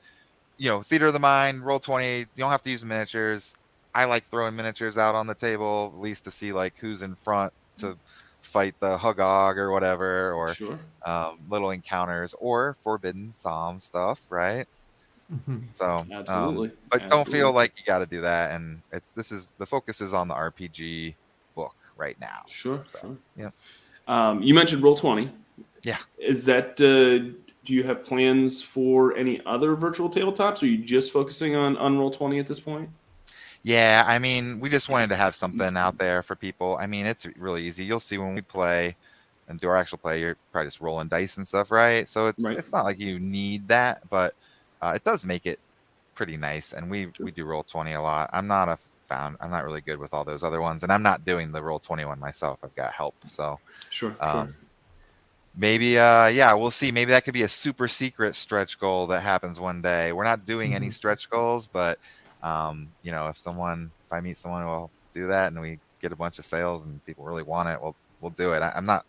[0.59, 2.21] you know, theater of the mind, roll twenty.
[2.21, 3.55] You don't have to use miniatures.
[3.95, 7.15] I like throwing miniatures out on the table, at least to see like who's in
[7.15, 7.97] front to
[8.43, 10.79] fight the Hugag or whatever, or Sure.
[11.05, 14.67] um, little encounters or Forbidden Psalm stuff, right?
[15.33, 15.73] Mhm.
[15.73, 16.73] So, um, Absolutely.
[16.91, 18.53] but don't feel like you got to do that.
[18.53, 21.15] And it's this is the focus is on the RPG
[21.55, 22.43] book right now.
[22.47, 23.17] Sure, So, sure.
[23.37, 23.55] yep.
[24.07, 25.33] Um, you mentioned roll twenty.
[25.83, 25.99] Yeah.
[26.19, 26.81] Is that?
[26.81, 27.33] Uh,
[27.67, 30.63] do you have plans for any other virtual tabletops?
[30.63, 32.89] Or are you just focusing on Unroll twenty at this point?
[33.63, 36.77] Yeah, I mean, we just wanted to have something out there for people.
[36.81, 37.85] I mean, it's really easy.
[37.85, 38.95] You'll see when we play
[39.49, 42.09] and do our actual play, you're probably just rolling dice and stuff, right?
[42.09, 42.57] So it's Right.
[42.57, 44.35] it's not like you need that, but
[44.81, 45.59] uh, it does make it
[46.15, 46.73] pretty nice.
[46.73, 47.25] And we Sure.
[47.27, 48.31] we do roll twenty a lot.
[48.33, 49.37] I'm not a found.
[49.41, 51.79] I'm not really good with all those other ones, and I'm not doing the roll
[51.79, 52.59] twenty one myself.
[52.63, 53.59] I've got help, so
[53.91, 54.55] Sure, sure.
[55.57, 56.91] Maybe uh yeah we'll see.
[56.93, 60.13] Maybe that could be a super secret stretch goal that happens one day.
[60.13, 60.93] We're not doing any Mhm.
[60.95, 61.99] stretch goals but
[62.43, 65.79] um you know if someone if i meet someone who will do that and we
[66.03, 68.63] get a bunch of sales and people really want it we'll we'll do it.
[68.63, 69.05] I, i'm not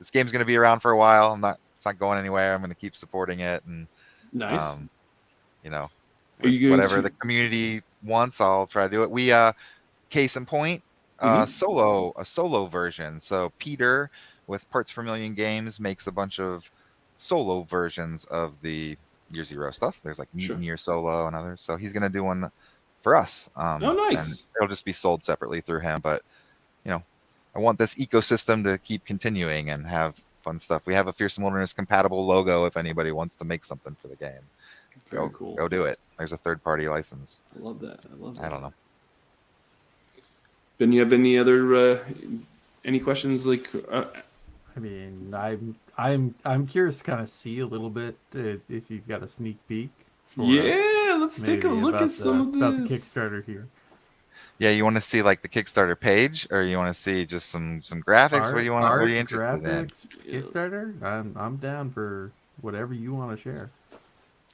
[0.00, 1.32] this game's going to be around for a while.
[1.32, 2.52] I'm not it's not going anywhere.
[2.54, 3.86] I'm going to keep supporting it and
[4.32, 4.60] Nice.
[4.60, 4.90] um
[5.62, 5.88] you know
[6.42, 9.10] you whatever to- the community wants i'll try to do it.
[9.10, 9.52] We uh
[10.10, 10.82] case in point
[11.20, 11.48] uh Mhm.
[11.48, 13.20] solo a solo version.
[13.20, 14.10] So peter
[14.52, 16.70] with parts per million games makes a bunch of
[17.16, 18.96] solo versions of the
[19.30, 20.40] year zero stuff there's like Sure.
[20.56, 22.50] mutant year solo and others so he's going to do one
[23.00, 24.20] for us um Oh, nice.
[24.20, 26.20] and it'll just be sold separately through him but
[26.84, 27.02] you know
[27.56, 30.12] i want this ecosystem to keep continuing and have
[30.44, 33.96] fun stuff we have a fearsome wilderness compatible logo if anybody wants to make something
[34.02, 34.44] for the game
[35.08, 35.54] Very go, cool.
[35.54, 38.00] go do it there's a third party license I love that.
[38.12, 38.44] I love that.
[38.44, 38.74] i don't know
[40.78, 41.98] Ben, you have any other uh,
[42.84, 43.46] any questions?
[43.46, 44.06] Like, uh,
[44.76, 48.90] I mean, I'm I'm I'm curious to kind of see a little bit uh, if
[48.90, 49.90] you've got a sneak peek.
[50.36, 52.94] yeah, let's take a look at some the, of about the.
[52.94, 53.68] Kickstarter here.
[54.58, 57.50] Yeah, you want to see like the Kickstarter page, or you want to see just
[57.50, 58.52] some some graphics?
[58.52, 58.84] what do you want?
[58.84, 59.90] What are you art, interested
[60.26, 60.42] in?
[60.42, 61.02] Kickstarter.
[61.02, 63.70] I'm I'm down for whatever you want to share.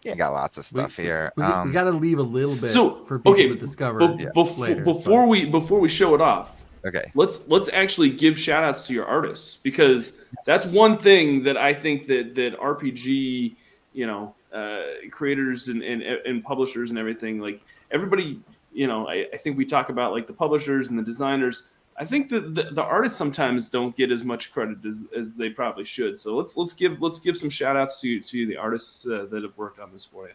[0.03, 1.33] Yeah, got lots of stuff we, here.
[1.37, 3.99] We, um, we got to leave a little bit So, for people okay, to discover.
[3.99, 4.31] Be- Yeah.
[4.33, 6.58] befo- later, before but- we before we show it off,
[6.89, 7.11] okay.
[7.15, 10.13] let's let's actually give shout outs to your artists because
[10.45, 13.57] that's one thing that I think that that RPG,
[13.93, 18.41] you know, uh, creators and, and and publishers and everything like everybody,
[18.73, 21.65] you know, I, I think we talk about like the publishers and the designers.
[22.01, 25.51] I think that the, the artists sometimes don't get as much credit as, as they
[25.51, 26.19] probably should.
[26.19, 29.43] So let's let's give let's give some shout outs to to the artists uh, that
[29.43, 30.35] have worked on this for you.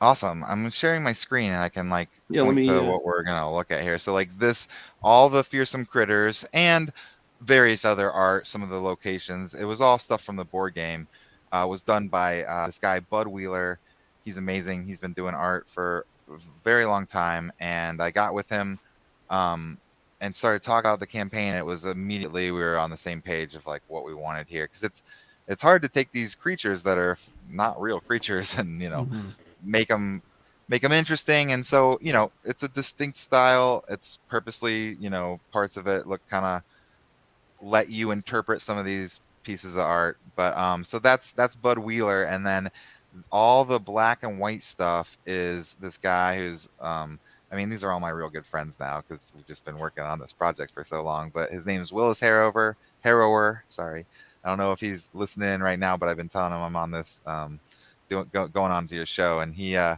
[0.00, 0.44] Awesome.
[0.44, 3.04] I'm sharing my screen and I can like Yeah, let point me, to uh, what
[3.04, 3.98] we're gonna look at here.
[3.98, 4.68] So like this,
[5.02, 6.92] all the fearsome critters and
[7.40, 9.54] various other art, some of the locations.
[9.54, 11.08] It was all stuff from the board game.
[11.50, 13.80] Uh, was done by uh, this guy Bud Wheeler.
[14.24, 14.84] He's amazing.
[14.84, 18.78] He's been doing art for a very long time, and I got with him
[19.30, 19.78] um,
[20.20, 21.54] and started talking about the campaign.
[21.54, 24.66] It was immediately we were on the same page of like what we wanted here
[24.66, 25.02] because it's
[25.48, 27.16] it's hard to take these creatures that are
[27.48, 29.34] not real creatures and you know Mhm.
[29.62, 30.22] Make them
[30.68, 31.52] make them interesting.
[31.52, 33.84] And so you know it's a distinct style.
[33.88, 36.62] It's purposely you know parts of it look kind of
[37.60, 40.18] let you interpret some of these pieces of art.
[40.36, 42.24] But um so that's that's bud wheeler.
[42.24, 42.70] And then
[43.30, 47.18] all the black and white stuff is this guy who's um
[47.50, 50.04] i mean these are all my real good friends now because we've just been working
[50.04, 51.30] on this project for so long.
[51.32, 54.06] But his name is willis harrower harrower sorry.
[54.44, 56.90] I don't know if he's listening right now but i've been telling him i'm on
[56.90, 57.58] this um
[58.08, 59.96] doing go, going on to your show and he uh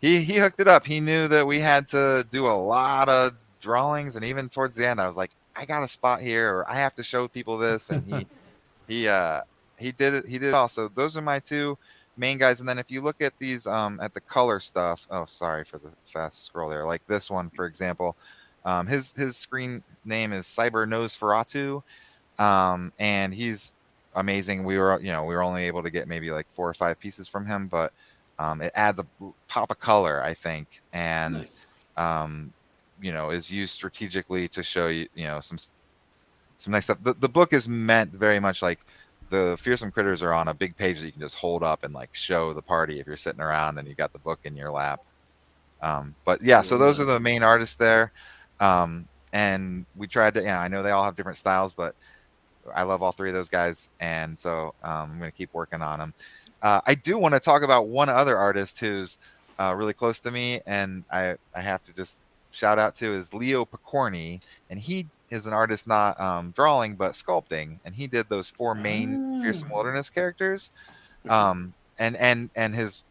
[0.00, 0.84] he he hooked it up.
[0.84, 4.86] He knew that we had to do a lot of drawings and even towards the
[4.86, 7.56] end i was like i got a spot here or i have to show people
[7.56, 8.26] this and he
[8.88, 9.40] he uh
[9.78, 10.68] he did it he did it all.
[10.68, 11.78] So those are my two
[12.16, 15.24] main guys and then if you look at these um at the color stuff oh
[15.24, 18.16] sorry for the fast scroll there like this one for example
[18.66, 21.82] um his his screen name is cyber nosferatu
[22.42, 23.74] um and he's
[24.16, 26.74] amazing we were you know we were only able to get maybe like four or
[26.74, 27.92] five pieces from him but
[28.38, 29.06] um it adds a
[29.48, 31.68] pop of color i think and Nice.
[31.96, 32.52] um,
[33.02, 35.58] you know, is used strategically to show you, you know, some
[36.56, 36.98] some nice stuff.
[37.02, 38.78] The, the book is meant very much like
[39.30, 41.92] the fearsome critters are on a big page that you can just hold up and
[41.92, 44.70] like show the party if you're sitting around and you got the book in your
[44.70, 45.00] lap.
[45.82, 48.12] Um, but yeah, so those are the main artists there.
[48.60, 51.96] Um, and we tried to, you know, I know they all have different styles, but
[52.74, 55.82] I love all three of those guys, and so um, I'm going to keep working
[55.82, 56.14] on them.
[56.62, 59.18] Uh, I do want to talk about one other artist who's
[59.58, 62.22] uh, really close to me, and I I have to just
[62.52, 67.12] shout out to is Leo Picorni, and he is an artist not um, drawing but
[67.12, 69.74] sculpting, and he did those four main fearsome Ah.
[69.74, 70.70] wilderness characters.
[71.28, 73.02] Um, and and and his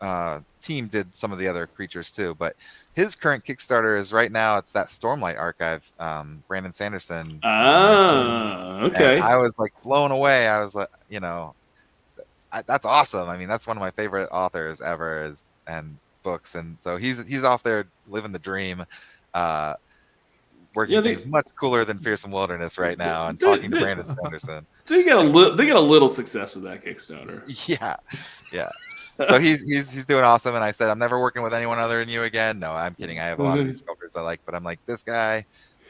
[0.00, 2.34] uh, team did some of the other creatures too.
[2.38, 2.56] But
[2.98, 4.56] his current Kickstarter is right now.
[4.56, 5.88] It's that Stormlight Archive.
[6.00, 7.38] Um, Brandon Sanderson.
[7.44, 9.14] Ah, okay.
[9.14, 10.48] And I was like blown away.
[10.48, 11.54] I was like, you know,
[12.50, 13.28] I, that's awesome.
[13.28, 15.22] I mean, that's one of my favorite authors ever.
[15.22, 18.84] Is and books, and so he's he's off there living the dream.
[19.32, 19.74] Uh,
[20.74, 24.16] working Yeah, they- things much cooler than Fearsome Wilderness right now, and talking to Brandon
[24.20, 24.66] Sanderson.
[24.88, 25.54] They got a little.
[25.56, 27.42] They got a little success with that Kickstarter.
[27.68, 27.94] Yeah,
[28.52, 28.70] yeah.
[29.26, 32.00] So he's he's he's doing awesome, and I said I'm never working with anyone other
[32.00, 32.58] than you again.
[32.58, 33.18] No, I'm kidding.
[33.18, 35.44] I have a lot of these sculptors I like, but I'm like this guy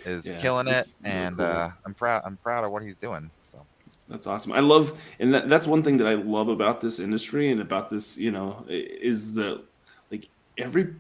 [0.05, 1.47] is Yeah, killing it, really and cool.
[1.47, 2.23] uh, I'm proud.
[2.25, 3.31] I'm proud of what he's doing.
[3.43, 3.67] So
[4.09, 4.53] That's awesome.
[4.53, 7.91] I love, and that, that's one thing that I love about this industry and about
[7.91, 9.63] this, you know, is that
[10.11, 10.95] like every,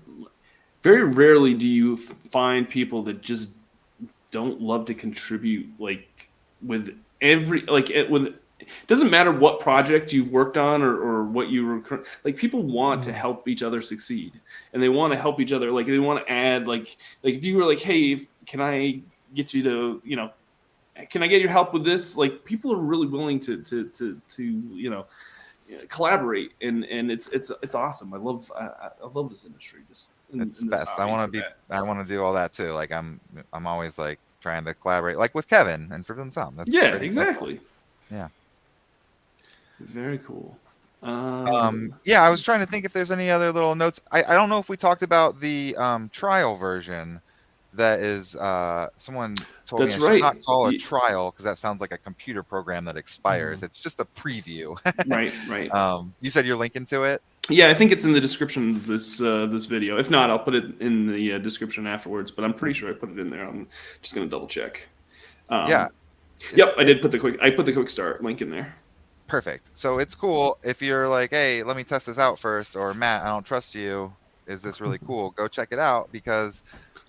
[0.82, 3.54] very rarely do you find people that just
[4.30, 6.30] don't love to contribute like
[6.62, 6.90] with
[7.22, 8.34] every like it with
[8.88, 13.02] doesn't matter what project you've worked on or, or what you were like people want
[13.04, 13.14] to Mhm.
[13.14, 14.32] help each other succeed
[14.72, 17.44] and they want to help each other like they want to add like like if
[17.44, 19.00] you were like hey can i
[19.34, 20.30] get you to you know
[21.10, 24.20] can i get your help with this like people are really willing to to to,
[24.28, 25.06] to you know
[25.88, 28.64] collaborate and and it's it's it's awesome i love i,
[29.02, 30.98] I love this industry just in- it's in the best.
[30.98, 31.38] I want to be.
[31.38, 31.56] that.
[31.70, 32.72] I want to do all that too.
[32.72, 33.18] Like I'm.
[33.54, 36.52] I'm always like trying to collaborate, like with Kevin and Forbidden Psalm.
[36.54, 37.28] That's yeah pretty simple.
[37.48, 37.60] exactly
[38.10, 38.28] Yeah.
[39.80, 40.56] Very cool
[41.02, 44.00] um, Um, yeah, I was trying to think if there's any other little notes.
[44.10, 47.20] I, I don't know if we talked about the um, trial version.
[47.74, 50.20] That is, uh, someone told That's me I should right.
[50.20, 53.60] not call a trial because that sounds like a computer program that expires.
[53.60, 53.64] Mhm.
[53.64, 54.76] It's just a preview.
[55.06, 57.22] right right um, you said you're linking to it.
[57.50, 59.98] Yeah, I think it's in the description of this uh, this video.
[59.98, 62.30] If not, I'll put it in the uh, description afterwards.
[62.30, 63.44] But I'm pretty sure I put it in there.
[63.44, 63.68] I'm
[64.02, 64.88] just gonna double check.
[65.48, 65.88] Um, Yeah,
[66.54, 67.38] Yep, I did put the quick.
[67.40, 68.74] I put the quick start link in there.
[69.28, 69.76] Perfect.
[69.76, 73.22] So it's cool if you're like, hey, let me test this out first, or Matt,
[73.22, 74.12] I don't trust you.
[74.46, 75.30] Is this really cool?
[75.32, 76.64] Go check it out because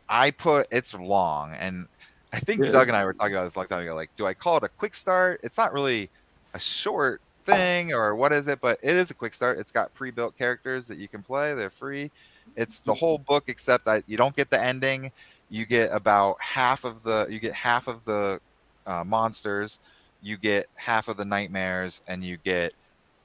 [0.10, 1.88] I put it's long, and
[2.34, 2.70] I think Yeah.
[2.70, 3.96] Doug and I were talking about this a long time ago.
[3.96, 5.40] Like, do I call it a quick start?
[5.42, 6.10] It's not really
[6.54, 8.60] a short thing, or what is it?
[8.62, 9.58] But it is a quick start.
[9.58, 11.54] It's got pre-built characters that you can play.
[11.54, 12.12] They're free.
[12.56, 15.12] It's the whole book except that you don't get the ending.
[15.50, 17.28] You get about half of the.
[17.30, 18.42] You get half of the
[18.86, 19.80] uh, monsters.
[20.22, 22.74] You get half of the nightmares, and you get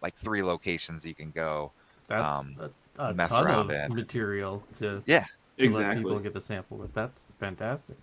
[0.02, 1.72] like three locations you can go.
[2.08, 2.56] That's um,
[2.98, 3.96] a, a mess ton around of in.
[3.96, 5.24] material to, Yeah.
[5.58, 6.92] to let people get the sample with.
[6.94, 7.96] That's fantastic.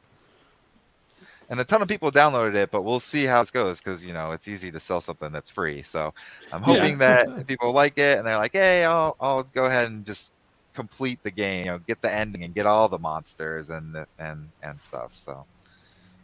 [1.50, 4.14] and a ton of people downloaded it, but we'll see how this goes because you
[4.14, 5.84] know it's easy to sell something that's free.
[5.84, 6.12] So
[6.52, 6.76] I'm Yeah.
[6.78, 10.32] hoping that people like it and they're like, "Hey, I'll I'll go ahead and just
[10.74, 14.50] complete the game, you know, get the ending and get all the monsters and and
[14.64, 15.46] and stuff." So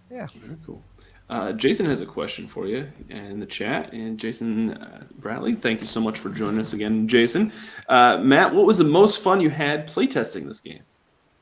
[0.10, 0.82] yeah Very cool.
[1.30, 5.82] Uh, Jason has a question for you in the chat, and Jason uh, Bradley, thank
[5.82, 7.52] you so much for joining us again, Jason.
[7.90, 10.84] Uh, Matt, what was the most fun you had playtesting this game?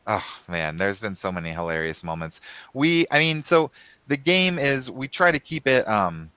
[0.07, 2.41] Oh man, there's been so many hilarious moments.
[2.73, 3.69] We, I mean, so
[4.07, 6.31] the game is we try to keep it um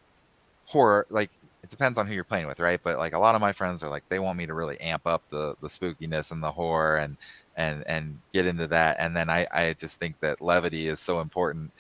[0.67, 1.07] horror.
[1.11, 1.31] Like
[1.63, 2.81] it depends on who you're playing with, right?
[2.83, 5.07] But like a lot of my friends are like they want me to really amp
[5.07, 7.17] up the the spookiness and the horror and
[7.57, 8.97] and and get into that.
[9.01, 11.71] And then I I just think that levity is so important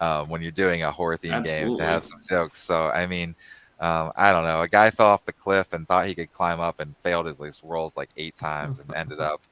[0.00, 2.60] uh, when you're doing a horror themed game to have some jokes.
[2.60, 3.34] So I mean.
[3.78, 4.62] Um, I don't know.
[4.62, 7.38] A guy fell off the cliff and thought he could climb up and failed his
[7.38, 9.42] least rolls like eight times and ended up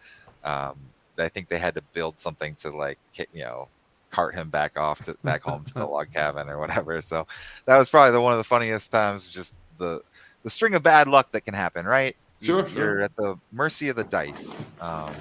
[0.45, 0.79] um,
[1.19, 2.99] I think they had to build something to like
[3.33, 3.69] you know
[4.11, 7.01] cart him back off to back home to the log cabin or whatever.
[7.03, 7.27] So
[7.67, 9.27] that was probably the one of the funniest times.
[9.27, 10.03] Just the
[10.43, 12.17] the string of bad luck that can happen, right?
[12.41, 13.01] You- Sure, you're sure.
[13.03, 14.67] at the mercy of the dice.
[14.81, 15.13] Um,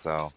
[0.00, 0.32] so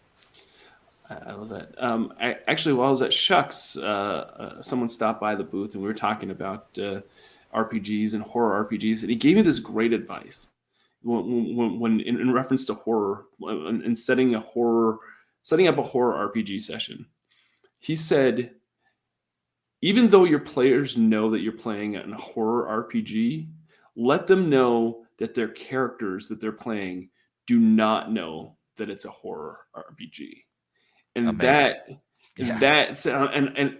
[1.26, 1.74] I love that.
[1.78, 5.74] Um, I, actually, while I was at SHUX, uh, uh, someone stopped by the booth
[5.74, 7.00] and we were talking about uh,
[7.54, 10.48] RPGs and horror RPGs, and he gave me this great advice
[11.02, 14.98] when, when, when in, in reference to horror and, and setting a horror,
[15.42, 17.06] setting up a horror RPG session.
[17.78, 18.52] He said,
[19.80, 23.48] even though your players know that you're playing a horror RPG,
[23.96, 27.10] let them know that their characters that they're playing
[27.46, 30.44] do not know that it's a horror RPG
[31.16, 31.38] and Amazing.
[31.38, 31.86] that
[32.36, 32.58] Yeah.
[32.58, 33.78] that's uh, and and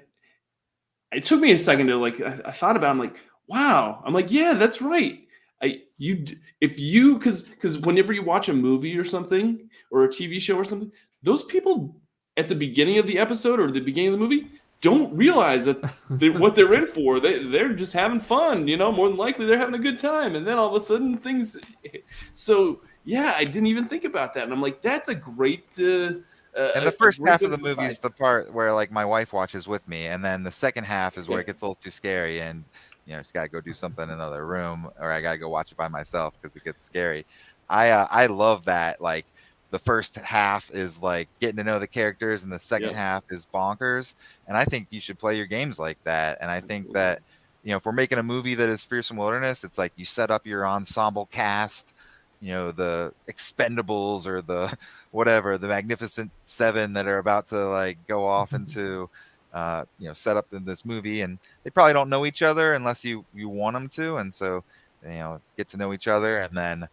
[1.13, 3.17] it took me a second to like I, I thought about it, I'm like
[3.49, 5.21] wow I'm like yeah that's right
[5.63, 6.25] I you
[6.61, 10.57] if you because because whenever you watch a movie or something or a TV show
[10.57, 10.91] or something
[11.23, 11.97] those people
[12.37, 14.49] at the beginning of the episode or the beginning of the movie
[14.81, 15.79] don't realize that
[16.11, 19.47] they, what they're in for they they're just having fun you know more than likely
[19.47, 21.57] they're having a good time and then all of a sudden things
[22.33, 26.15] so yeah I didn't even think about that and I'm like that's a great uh,
[26.57, 29.33] uh, and the first half of the movie is the part where like my wife
[29.33, 31.91] watches with me, and then the second half is where it gets a little too
[31.91, 32.41] scary.
[32.41, 32.65] And
[33.07, 35.73] you know just gotta go do something in another room, or I gotta go watch
[35.73, 37.27] it by myself because it gets scary.
[37.69, 39.27] I uh, I love that like
[39.71, 42.95] the first half is like getting to know the characters and the second Yep.
[42.95, 44.15] half is bonkers
[44.47, 47.21] and i think you should play your games like that and i think that
[47.63, 50.31] you know if we're making a movie that is fearsome wilderness it's like you set
[50.31, 51.95] up your ensemble cast
[52.43, 54.77] you know the expendables or the
[55.13, 59.09] whatever the magnificent seven that are about to like go off into
[59.55, 62.75] uh, you know set up in this movie and they probably don't know each other
[62.75, 64.65] unless you you want them to and so
[65.05, 66.89] you know get to know each other and then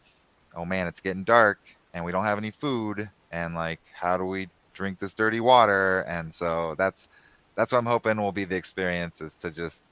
[0.55, 1.59] oh man it's getting dark
[1.93, 4.47] and we don't have any food and like how do we
[4.79, 6.01] drink this dirty water?
[6.07, 7.09] And so that's
[7.55, 9.83] that's what i'm hoping will be the experience is to just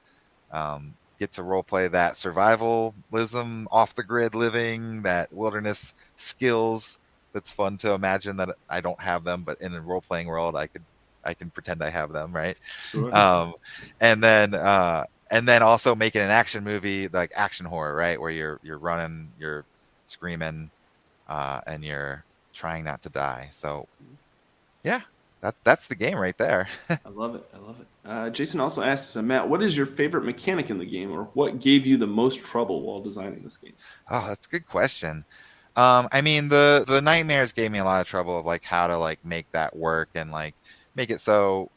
[0.54, 7.00] um, get to role play that survivalism off the grid living that wilderness skills
[7.34, 10.56] that's fun to imagine that i don't have them but in a role playing world
[10.56, 10.84] i could
[11.24, 12.58] i can pretend i have them right
[12.92, 13.14] Sure.
[13.16, 13.54] um,
[14.00, 18.30] and then uh, and then also making an action movie like action horror, right, where
[18.30, 19.66] you're you're running, you're
[20.06, 20.70] screaming,
[21.28, 23.50] uh, and you're trying not to die.
[23.52, 23.88] So,
[24.84, 25.02] yeah,
[25.42, 26.68] that's that's the game right there.
[26.90, 27.44] I love it.
[27.54, 27.88] I love it.
[28.06, 31.26] Uh, Jason also asks uh, Matt, what is your favorite mechanic in the game, or
[31.34, 33.74] what gave you the most trouble while designing this game?
[34.10, 35.26] Oh, that's a good question.
[35.76, 38.88] Um, I mean, the the nightmares gave me a lot of trouble of like how
[38.88, 40.56] to like make that work and like
[40.96, 41.70] make it so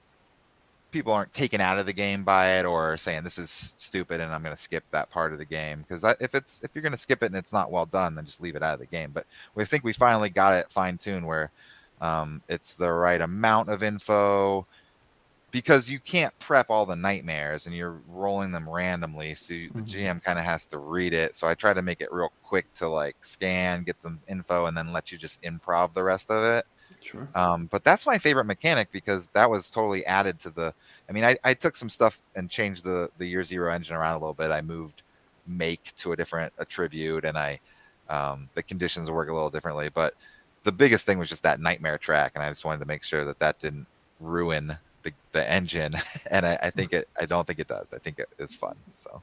[0.91, 4.33] people aren't taken out of the game by it or saying this is stupid and
[4.33, 6.93] I'm going to skip that part of the game because if it's if you're going
[6.93, 8.87] to skip it and it's not well done, then just leave it out of the
[8.87, 9.11] game.
[9.13, 11.51] But we think we finally got it fine tuned where
[12.01, 14.67] um, it's the right amount of info
[15.51, 19.83] because you can't prep all the nightmares and you're rolling them randomly so you, the
[19.83, 19.85] Mhm.
[19.85, 22.67] gm kind of has to read it so i try to make it real quick
[22.75, 26.45] to like scan get the info and then let you just improv the rest of
[26.45, 26.65] it
[27.01, 27.29] Sure.
[27.35, 30.73] um, but that's my favorite mechanic because that was totally added to the
[31.09, 34.15] i mean i, I took some stuff and changed the the year zero engine around
[34.17, 35.03] a little bit i moved
[35.47, 37.61] make to a different attribute and i
[38.09, 40.15] um, the conditions work a little differently but
[40.65, 43.25] the biggest thing was just that nightmare track and i just wanted to make sure
[43.25, 43.87] that that didn't
[44.21, 45.95] ruin the, the engine
[46.31, 48.77] and I, I think it i don't think it does i think it is fun
[48.97, 49.23] so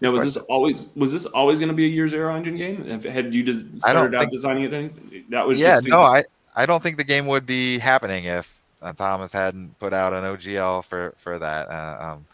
[0.00, 2.84] Now, was this always was this always going to be a year zero engine game?
[2.88, 4.74] Have, had you just started out think- designing it?
[4.74, 6.22] any- That was yeah no i
[6.56, 10.24] i don't think the game would be happening if uh, thomas hadn't put out an
[10.24, 12.26] ogl for for that uh, um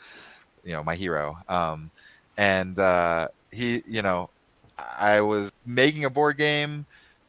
[0.65, 1.91] you know my hero um
[2.37, 4.29] and uh he you know
[4.99, 6.85] i was making a board game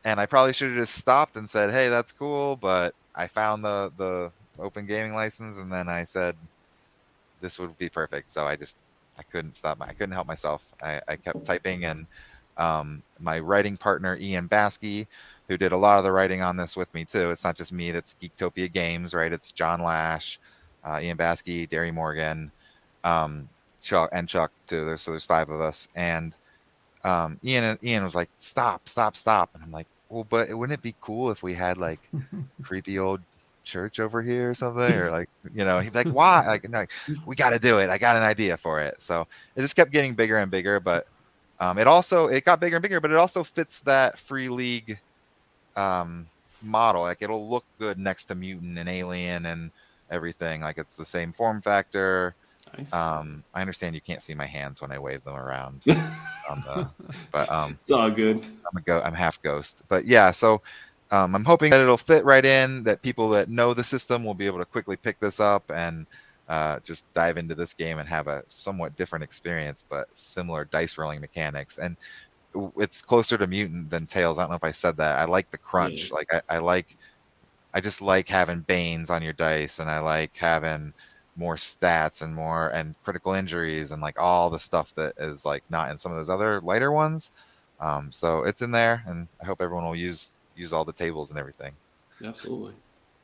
[0.06, 3.64] and i probably should have just stopped and said hey that's cool but i found
[3.64, 6.36] the the open gaming license and then i said
[7.42, 8.78] this would be perfect so i just
[9.18, 12.06] i couldn't stop i couldn't help myself i, I kept typing and
[12.58, 15.08] um, my writing partner ian baskey
[15.52, 17.30] who did a lot of the writing on this with me too.
[17.30, 17.92] It's not just me.
[17.92, 19.34] That's Geektopia Games, right?
[19.34, 20.40] It's John Lash,
[20.86, 22.50] uh, Ian Baskey, Derry Morgan,
[23.04, 23.50] um,
[23.84, 24.86] Chuck, and Chuck too.
[24.86, 26.32] There's so there's five of us, and
[27.04, 30.84] um, Ian Ian was like, "Stop, stop, stop!" And I'm like, "Well, but wouldn't it
[30.84, 32.00] be cool if we had like
[32.64, 33.22] creepy old
[33.64, 36.86] church over here or something, or like you know?" He'd be like, "Why?" Like, no,
[37.26, 37.90] we got to do it.
[37.90, 39.02] I got an idea for it.
[39.02, 41.08] So it just kept getting bigger and bigger, but
[41.60, 45.00] um, it also it got bigger and bigger, but it also fits that free league
[45.76, 46.28] um,
[46.62, 47.02] model.
[47.04, 49.72] Like it'll look good next to mutant and alien and
[50.10, 50.62] everything.
[50.62, 52.36] Like it's the same form factor.
[52.78, 52.94] Nice.
[52.94, 55.82] Um, I understand you can't see my hands when I wave them around
[56.50, 56.90] on the,
[57.32, 58.38] but um, it's all good.
[58.44, 59.02] I'm a go.
[59.02, 60.32] I'm half ghost, but yeah.
[60.32, 60.62] So
[61.12, 62.84] um, I'm hoping that it'll fit right in.
[62.84, 66.06] That people that know the system will be able to quickly pick this up and
[66.48, 70.98] uh, just dive into this game and have a somewhat different experience, but similar dice
[70.98, 71.78] rolling mechanics.
[71.78, 71.96] And
[72.78, 74.38] it's closer to mutant than Tales.
[74.38, 75.20] I don't know if I said that.
[75.20, 76.10] I like the crunch.
[76.10, 76.16] Yeah.
[76.16, 76.98] Like I, I like.
[77.74, 80.94] I just like having banes on your dice, and I like having
[81.42, 85.64] more stats and more and critical injuries and like all the stuff that is like
[85.70, 87.32] not in some of those other lighter ones.
[87.82, 91.32] Um, so it's in there, and I hope everyone will use use all the tables
[91.32, 91.74] and everything.
[92.24, 92.76] Absolutely.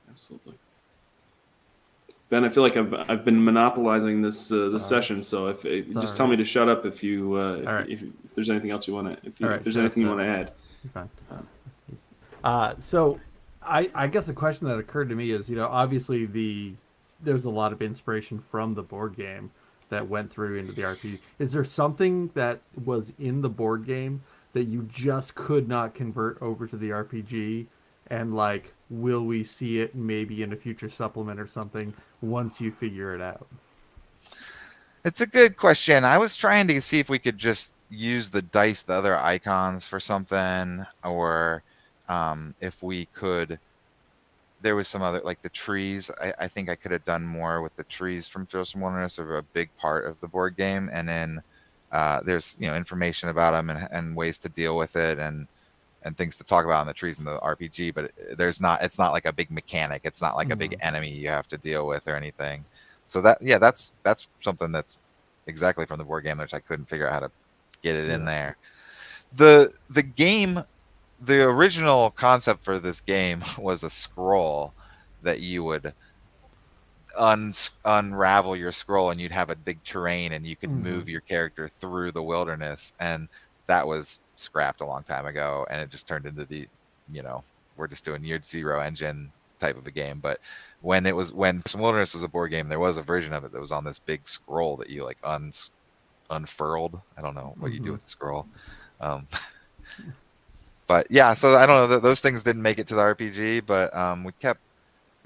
[0.09, 0.55] Absolutely.
[2.29, 5.21] Ben, I feel like I've, I've been monopolizing this uh, this all session.
[5.21, 7.73] So if, if all just tell me to shut up if you uh, if, All
[7.75, 7.89] right.
[7.89, 10.03] if, if there's anything else you want to if, you, All right, if there's anything
[10.03, 10.51] you want to add.
[12.43, 13.19] Uh, so,
[13.61, 16.73] I I guess a question that occurred to me is, you know, obviously the
[17.21, 19.51] there's a lot of inspiration from the board game
[19.89, 21.19] that went through into the RPG.
[21.39, 24.21] Is there something that was in the board game
[24.53, 27.67] that you just could not convert over to the RPG?
[28.09, 32.71] And like, will we see it maybe in a future supplement or something once you
[32.71, 33.47] figure it out?
[35.05, 36.03] It's a good question.
[36.03, 39.87] I was trying to see if we could just use the dice, the other icons
[39.87, 41.63] for something, or
[42.09, 43.59] um, if we could.
[44.61, 46.09] There was some other like the trees.
[46.21, 49.37] I, I think I could have done more with the trees from Fearsome Wilderness, are
[49.37, 51.41] a big part of the board game, and then
[51.91, 55.47] uh, there's you know information about them and, and ways to deal with it and
[56.03, 57.93] and things to talk about in the trees in the RPG.
[57.93, 60.01] But there's not it's not like a big mechanic.
[60.03, 60.53] It's not like mm-hmm.
[60.53, 60.87] a big mm-hmm.
[60.87, 62.65] enemy you have to deal with or anything.
[63.05, 64.97] So that yeah, that's that's something that's
[65.47, 67.31] exactly from the board game, which I couldn't figure out how to
[67.81, 68.15] get it yeah.
[68.15, 68.57] in there.
[69.35, 70.63] The the game,
[71.21, 74.73] the original concept for this game was a scroll
[75.23, 75.93] that you would
[77.17, 77.53] un-
[77.85, 80.83] unravel your scroll and you'd have a big terrain and you could mm-hmm.
[80.83, 83.27] move your character through the wilderness and
[83.65, 86.67] that was scrapped a long time ago and it just turned into the
[87.11, 87.43] you know
[87.75, 90.39] we're just doing year zero engine type of a game but
[90.81, 93.43] when it was when some wilderness was a board game there was a version of
[93.43, 95.51] it that was on this big scroll that you like un
[96.29, 97.73] unfurled i don't know what mm-hmm.
[97.73, 97.91] you do mm-hmm.
[97.93, 98.45] with the scroll
[99.01, 99.27] um,
[100.87, 103.95] but yeah so i don't know those things didn't make it to the rpg but
[103.95, 104.59] um, we kept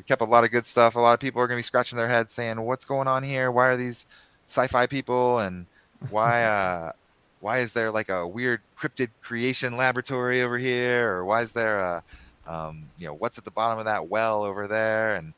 [0.02, 0.96] we kept a lot of good stuff.
[0.96, 3.22] A lot of people are going to be scratching their heads saying, "What's going on
[3.22, 3.52] here?
[3.52, 4.08] Why are these
[4.48, 5.68] sci-fi people and
[6.10, 6.92] why uh,
[7.40, 11.80] why is there like a weird cryptid creation laboratory over here, or why is there
[11.80, 12.04] a
[12.48, 15.36] um, you know what's at the bottom of that well over there?" And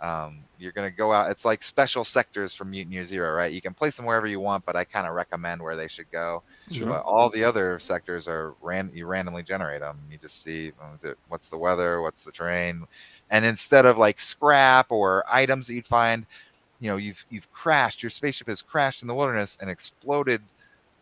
[0.00, 1.30] um, you're going to go out.
[1.30, 3.52] It's like special sectors from Mutant Year Zero, right?
[3.52, 6.10] You can place them wherever you want, but I kind of recommend where they should
[6.10, 6.42] go.
[6.70, 6.86] Sure.
[6.88, 8.90] But all the other sectors are ran.
[8.94, 9.98] You randomly generate them.
[10.10, 10.72] You just see
[11.28, 12.86] what's the weather, what's the terrain,
[13.30, 16.26] and instead of like scrap or items that you'd find
[16.80, 20.42] you know you've you've crashed your spaceship has crashed in the wilderness and exploded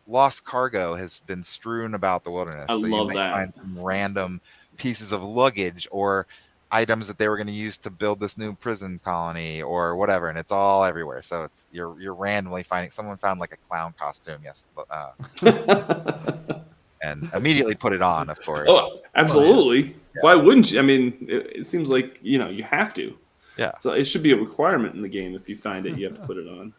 [0.07, 3.33] lost cargo has been strewn about the wilderness I so love you might that.
[3.33, 4.41] find some random
[4.77, 6.27] pieces of luggage or
[6.75, 10.29] items that they were going to use to build this new prison colony or whatever
[10.29, 13.93] and it's all everywhere so it's you're you're randomly finding someone found like a clown
[13.97, 15.11] costume yes uh,
[17.01, 20.21] and immediately put it on of course oh absolutely yeah.
[20.21, 20.79] Why wouldn't you?
[20.79, 23.17] I mean, it, it, seems like you know you have to.
[23.57, 23.77] Yeah.
[23.77, 25.35] So it should be a requirement in the game.
[25.35, 26.73] If you find it, you have to put it on.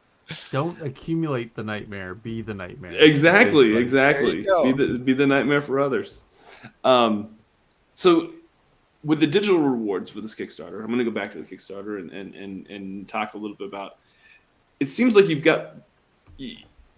[0.50, 2.14] Don't accumulate the nightmare.
[2.14, 2.92] Be the nightmare.
[2.92, 3.72] Exactly.
[3.72, 4.42] Like, exactly.
[4.64, 6.24] Be the be the nightmare for others.
[6.84, 7.36] Um,
[7.92, 8.32] so
[9.06, 11.98] with the digital rewards for this Kickstarter, I'm going to go back to the Kickstarter
[11.98, 13.98] and and and and talk a little bit about.
[14.80, 15.76] It seems like you've got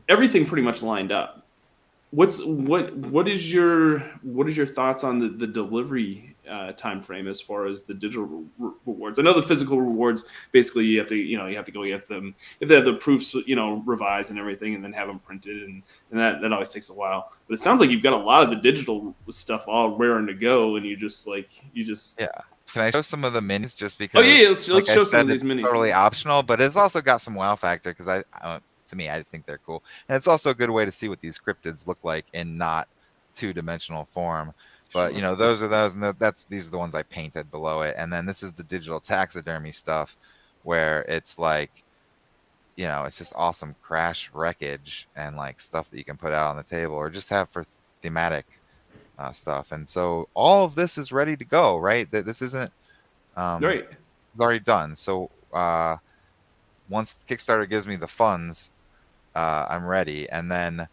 [0.08, 1.44] everything pretty much lined up
[2.10, 7.00] what's what what is your what is your thoughts on the, the delivery uh, time
[7.00, 8.24] frame as far as the digital
[8.58, 9.18] re- rewards?
[9.18, 11.84] I know the physical rewards basically you have to you know you have to go
[11.86, 15.08] get them if they have the proofs you know revised and everything and then have
[15.08, 17.32] them printed and, and that that always takes a while.
[17.46, 20.34] But it sounds like you've got a lot of the digital stuff all raring to
[20.34, 22.28] go and you just like you just yeah.
[22.72, 24.22] Can I show some of the minis just because?
[24.22, 25.62] Oh yeah, let's, let's show some of these minis.
[25.62, 29.18] Totally optional, but it's also got some wow factor because I, I to me, I
[29.18, 31.86] just think they're cool, and it's also a good way to see what these cryptids
[31.86, 32.88] look like in not
[33.34, 34.52] two-dimensional form.
[34.92, 37.82] But you know, those are those, and that's these are the ones I painted below
[37.82, 40.16] it, and then this is the digital taxidermy stuff,
[40.62, 41.70] where it's like,
[42.76, 46.50] you know, it's just awesome crash wreckage and like stuff that you can put out
[46.50, 47.66] on the table or just have for
[48.02, 48.46] thematic
[49.18, 49.72] uh, stuff.
[49.72, 52.10] And so all of this is ready to go, right?
[52.10, 52.72] That this isn't
[53.36, 53.86] um, right.
[54.30, 54.96] It's already done.
[54.96, 55.96] So uh,
[56.88, 58.70] once Kickstarter gives me the funds,
[59.34, 60.28] uh, I'm ready.
[60.30, 60.88] And then,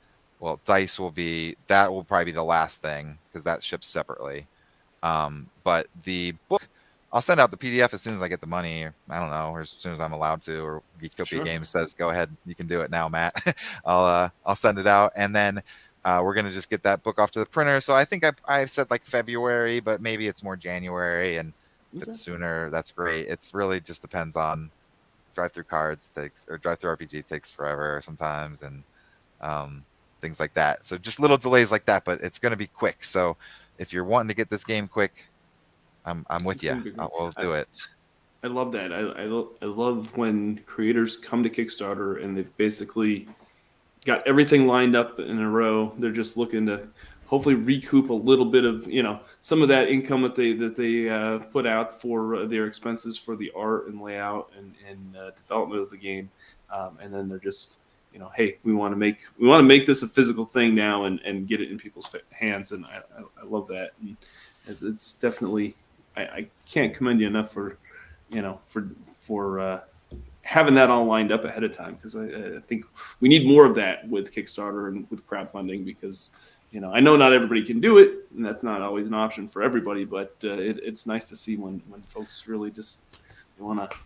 [0.45, 4.45] well, dice will be that will probably be the last thing because that ships separately.
[5.01, 6.67] Um, but the book,
[7.11, 8.85] I'll send out the PDF as soon as I get the money.
[9.09, 10.59] I don't know, or as soon as I'm allowed to.
[10.59, 11.43] Or Geektopia sure.
[11.43, 13.33] Games says, "Go ahead, you can do it now, Matt."
[13.85, 15.63] I'll uh, I'll send it out, and then
[16.03, 17.81] uh, we're gonna just get that book off to the printer.
[17.81, 21.53] So I think I I said like February, but maybe it's more January, and
[21.91, 22.11] if okay.
[22.11, 23.25] it's sooner, that's great.
[23.29, 24.69] It's really just depends on
[25.35, 28.83] DriveThruCards takes or DriveThruRPG takes forever sometimes, and
[29.41, 29.83] um,
[30.21, 30.85] things like that.
[30.85, 33.03] So just little delays like that, but it's going to be quick.
[33.03, 33.37] So
[33.77, 35.27] if you're wanting to get this game quick,
[36.05, 36.93] I'm I'm with you.
[36.97, 37.67] We'll do it.
[38.43, 38.93] I love that.
[38.93, 43.27] I, I, I love when creators come to Kickstarter and they've basically
[44.05, 45.91] got everything lined up in a row.
[45.97, 46.87] They're just looking to
[47.25, 50.75] hopefully recoup a little bit of you know some of that income that they that
[50.75, 55.17] they uh, put out for uh, their expenses for the art and layout and, and
[55.17, 56.29] uh, development of the game,
[56.71, 57.79] um, and then they're just
[58.15, 60.73] you know hey we want to make we want to make this a physical thing
[60.73, 64.15] now and, and get it in people's hands and I, I, I love that and
[64.67, 65.75] it's definitely
[66.15, 67.77] I, I, can't commend you enough for
[68.29, 68.89] you know for
[69.19, 69.81] for uh,
[70.43, 72.85] having that all lined up ahead of time because I, I think
[73.19, 76.31] we need more of that with Kickstarter and with crowdfunding because
[76.71, 79.47] you know, I know not everybody can do it, and that's not always an option
[79.47, 80.03] for everybody.
[80.03, 83.05] But uh, it, it's nice to see when when folks really just
[83.57, 83.97] want to,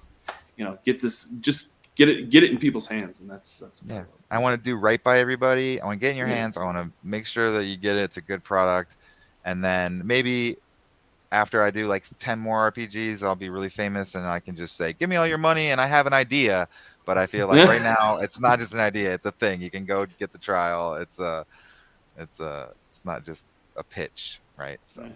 [0.56, 3.84] you know, get this just get it get it in people's hands, and that's that's
[3.86, 4.06] yeah.
[4.32, 5.82] I want to do right by everybody.
[5.82, 6.36] I want to get in your yeah.
[6.36, 6.56] hands.
[6.56, 8.04] I want to make sure that you get it.
[8.04, 8.94] It's a good product,
[9.44, 10.56] and then maybe
[11.34, 14.78] after I do like ten more RPGs, I'll be really famous, and I can just
[14.78, 16.68] say, "Give me all your money," and I have an idea
[17.06, 19.62] But I feel like right now it's not just an idea; it's a thing.
[19.62, 20.96] You can go get the trial.
[20.96, 21.46] It's a,
[22.18, 23.44] it's a, it's not just
[23.76, 24.80] a pitch, right?
[24.88, 25.12] So.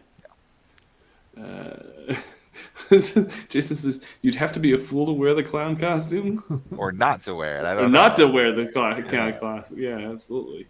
[1.38, 1.46] Right.
[1.46, 2.16] Uh,
[2.92, 3.30] Jason
[3.76, 7.36] says you'd have to be a fool to wear the clown costume, or not to
[7.36, 7.66] wear it.
[7.66, 8.28] I or don't not know.
[8.28, 9.80] to wear the clown costume.
[9.80, 10.68] Yeah, absolutely.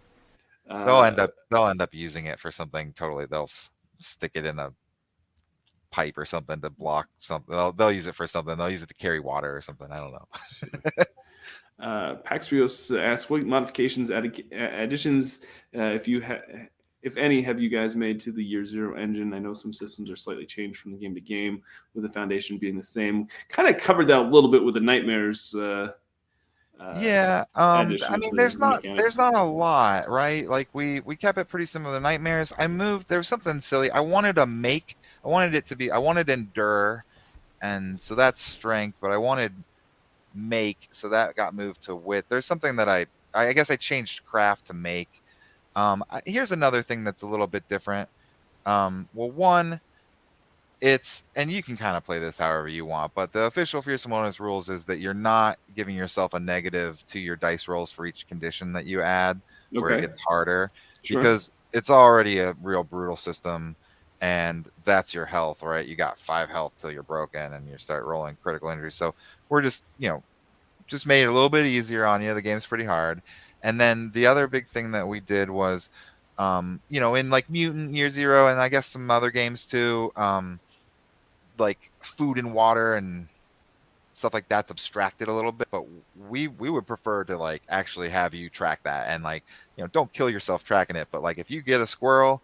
[0.70, 3.26] Uh, They'll end up they'll end up using it for something totally.
[3.26, 4.72] They'll s- stick it in a
[5.92, 7.54] pipe or something to block something.
[7.54, 8.58] They'll, they'll use it for something.
[8.58, 9.92] They'll use it to carry water or something.
[9.92, 11.04] I don't know.
[11.80, 14.22] Uh, Pax Rios asks, "What modifications, uh,
[14.54, 15.40] additions,
[15.76, 16.40] uh, if you ha-
[17.04, 19.34] if any, have you guys made to the Year Zero engine?
[19.34, 21.62] I know some systems are slightly changed from the game to game,
[21.94, 23.28] with the foundation being the same.
[23.50, 25.54] Kind of covered that a little bit with the Nightmares.
[25.54, 25.92] Uh,
[26.80, 29.00] uh, yeah um i mean the there's not mechanics.
[29.00, 32.68] there's not a lot right like we we kept it pretty similar to nightmares i
[32.68, 35.98] moved there was something silly i wanted to make i wanted it to be i
[35.98, 37.06] wanted endure
[37.62, 39.54] and so that's strength but i wanted
[40.34, 42.28] make so that got moved to wits.
[42.28, 45.22] there's something that i i guess i changed craft to make
[45.76, 48.10] um here's another thing that's a little bit different.
[48.66, 49.80] Um well one
[50.82, 54.12] it's and you can kind of play this however you want but the official fearsome
[54.12, 58.06] wilderness rules is that you're not giving yourself a negative to your dice rolls for
[58.06, 59.40] each condition that you add
[59.72, 60.70] where it gets harder
[61.02, 61.18] sure.
[61.18, 63.78] because it's already a real brutal system
[64.20, 65.88] and that's your health right?
[65.88, 69.16] You got five health till you're broken and you start rolling critical injuries so
[69.48, 70.22] we're just you know
[70.88, 72.34] just made it a little bit easier on you.
[72.34, 73.22] The game's pretty hard
[73.64, 75.90] and then the other big thing that we did was
[76.38, 80.12] um, you know in like mutant year zero and i guess some other games too
[80.16, 80.60] um,
[81.58, 83.28] like food and water and
[84.14, 85.86] stuff like that's abstracted a little bit but
[86.30, 89.44] we we would prefer to like actually have you track that and like
[89.76, 92.42] you know don't kill yourself tracking it but like if you get a squirrel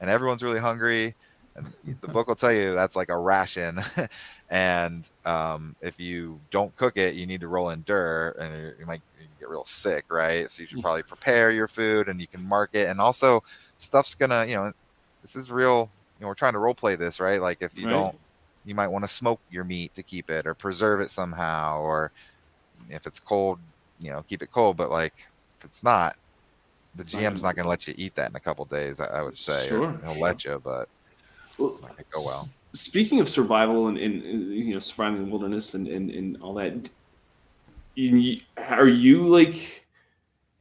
[0.00, 1.14] and everyone's really hungry
[1.56, 1.66] and
[2.00, 3.80] the book will tell you that's like a ration.
[4.48, 9.00] And um, if you don't cook it you need to roll endure and you- might
[9.18, 10.50] you get real sick right?
[10.50, 12.88] So you should probably prepare your food and you can mark it.
[12.88, 13.42] And also
[13.78, 14.70] stuff's gonna you know
[15.22, 17.40] this is real you know we're trying to role play this right?
[17.40, 17.92] Like if you Right.
[17.92, 18.18] don't
[18.64, 22.12] you might want to smoke your meat to keep it or preserve it somehow or
[22.90, 23.58] if it's cold
[23.98, 24.76] you know keep it cold.
[24.76, 25.14] But like
[25.58, 26.16] if it's not
[26.94, 29.00] the It's gm's gonna- not going to let you eat that in a couple days
[29.00, 30.22] i, I would say sure, he'll sure.
[30.22, 30.88] let you but
[31.62, 32.48] Well, it's not going to go well.
[32.74, 36.54] Speaking of survival and, and, and, you know surviving the wilderness and, and, and all
[36.54, 36.88] that,
[37.94, 39.86] you- are you like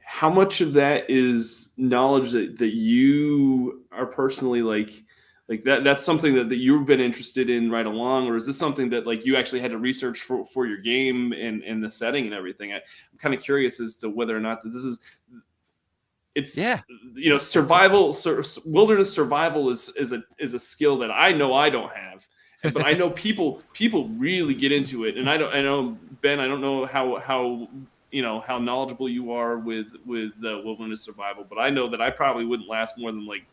[0.04, 5.04] how much of that is knowledge that, that you are personally like
[5.48, 8.58] like that that's something that, that you've been interested in right along or is this
[8.58, 11.90] something that like you actually had to research for, for your game and, and the
[11.90, 12.74] setting and everything?
[12.74, 15.00] I, i'm kind of curious as to whether or not that this is
[16.36, 16.80] it's Yeah.
[17.14, 21.54] you know survival sur- wilderness survival is is a is a skill that i know
[21.54, 22.26] i don't have
[22.74, 25.18] but i know people people really get into it.
[25.18, 27.68] And i don't i know ben i don't know how how
[28.12, 32.02] you know how knowledgeable you are with with the wilderness survival but i know that
[32.02, 33.44] i probably wouldn't last more than like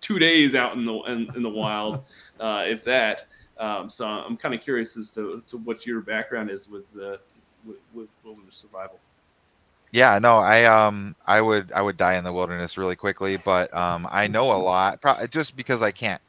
[0.00, 2.04] two days out in the in, in the wild
[2.40, 3.26] uh, if that.
[3.58, 7.20] Um, so i'm kind of curious as to, to what your background is with the
[7.66, 8.98] with, with wilderness survival
[9.92, 13.72] yeah no i um i would i would die in the wilderness really quickly but
[13.76, 16.22] um i know a lot pro- just because i can't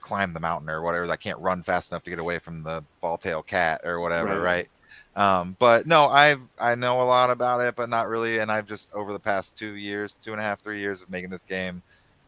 [0.00, 2.84] climb the mountain or whatever i can't run fast enough to get away from the
[3.00, 4.68] ball tail cat or whatever Right.
[5.16, 8.50] right, um but no i've i know a lot about it but not really and
[8.50, 11.30] i've just over the past two years two and a half three years of making
[11.30, 11.82] this game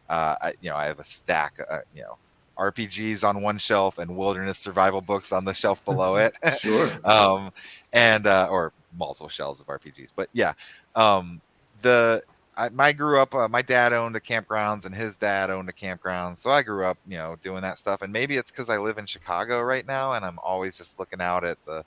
[0.09, 2.17] uh i you know i have a stack uh, you know
[2.59, 7.51] rpgs on one shelf and wilderness survival books on the shelf below it sure um,
[7.93, 10.11] and uh, or multiple shelves of RPGs.
[10.15, 10.53] But yeah,
[10.95, 11.41] um,
[11.81, 12.23] the
[12.55, 13.33] I, my grew up.
[13.33, 16.37] Uh, my dad owned a campgrounds, and his dad owned a campground.
[16.37, 18.01] So I grew up, you know, doing that stuff.
[18.01, 21.21] And maybe it's because I live in Chicago right now, and I'm always just looking
[21.21, 21.83] out at the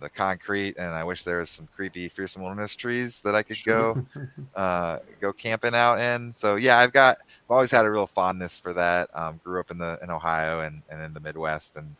[0.00, 0.76] the concrete.
[0.78, 4.04] And I wish there was some creepy, fearsome wilderness trees that I could go
[4.54, 6.32] uh, go camping out in.
[6.34, 9.10] So yeah, I've got I've always had a real fondness for that.
[9.14, 11.94] Um, grew up in the in Ohio and, and in the Midwest and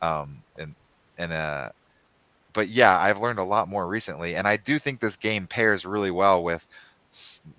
[0.00, 0.74] um and
[1.18, 1.70] and uh
[2.58, 5.86] but yeah, I've learned a lot more recently, and I do think this game pairs
[5.86, 6.66] really well with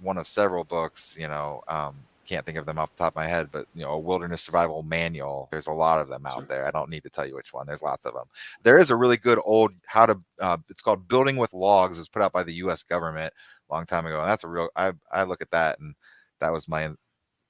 [0.02, 1.16] one of several books.
[1.18, 1.96] You know, um,
[2.26, 4.42] can't think of them off the top of my head, but you know, a wilderness
[4.42, 5.48] survival manual.
[5.52, 6.46] There's a lot of them out Sure.
[6.50, 6.68] there.
[6.68, 7.66] I don't need to tell you which one.
[7.66, 8.26] There's lots of them.
[8.64, 10.20] There is a really good old how to.
[10.38, 11.98] Uh, it's called Building with Logs.
[11.98, 12.84] It was put out by the U.S.
[12.84, 13.34] government
[13.70, 14.68] a long time ago, and that's a real.
[14.76, 15.96] I I look at that, and
[16.42, 16.90] that was my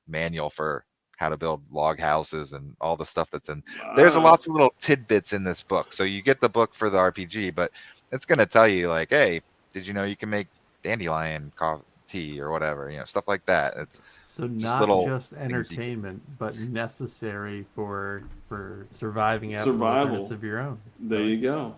[0.08, 0.86] manual for
[1.20, 3.62] how to build log houses and all the stuff that's in
[3.96, 5.92] there's a lots of little tidbits in this book.
[5.92, 7.72] So you get the book for the RPG, but
[8.14, 9.42] it's going to tell you like, hey,
[9.74, 10.48] did you know you can make
[10.82, 13.74] dandelion coffee tea or whatever, you know, stuff like that.
[13.78, 19.68] It's So Just not little just things you- entertainment, but necessary for for surviving out
[19.68, 20.32] in the Survival.
[20.34, 20.80] of your own.
[21.02, 21.76] There you go.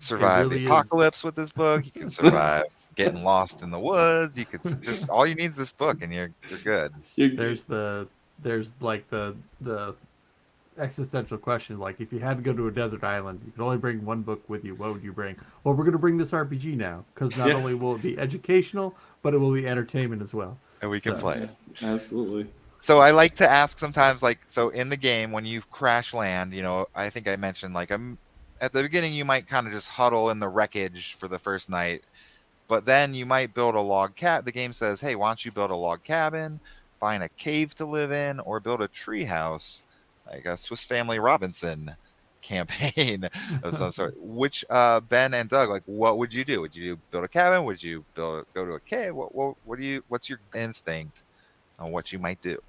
[0.00, 0.70] survive really the is.
[0.70, 1.84] apocalypse with this book.
[1.86, 2.64] You can survive
[2.96, 4.38] getting lost in the woods.
[4.38, 6.92] You could just all you need is this book, and you're you're good.
[7.16, 8.06] There's the
[8.42, 9.94] there's like the the
[10.78, 13.76] existential question like if you had to go to a desert island you could only
[13.76, 15.34] bring one book with you what would you bring
[15.64, 17.54] well we're going to bring this rpg now because not Yeah.
[17.54, 21.16] only will it be educational but it will be entertainment as well And we can
[21.16, 21.50] So- play it.
[21.82, 22.46] absolutely.
[22.80, 26.52] So I like to ask sometimes, like, so in the game when you crash land,
[26.52, 28.16] you know, I think I mentioned like I'm
[28.60, 31.68] at the beginning you might kind of just huddle in the wreckage for the first
[31.68, 32.04] night,
[32.68, 34.44] but then you might build a log cat.
[34.44, 36.60] The game says, hey, why don't you build a log cabin,
[37.00, 39.84] find a cave to live in, or build a tree house,
[40.30, 41.94] like a Swiss Family Robinson
[42.42, 43.28] campaign
[43.62, 44.14] of some sort.
[44.20, 46.60] Which uh, Ben and Doug, like, what would you do?
[46.60, 47.64] Would you build a cabin?
[47.64, 49.14] Would you build go to a cave?
[49.14, 50.02] What what what do you?
[50.08, 51.22] What's your instinct
[51.78, 52.60] on what you might do?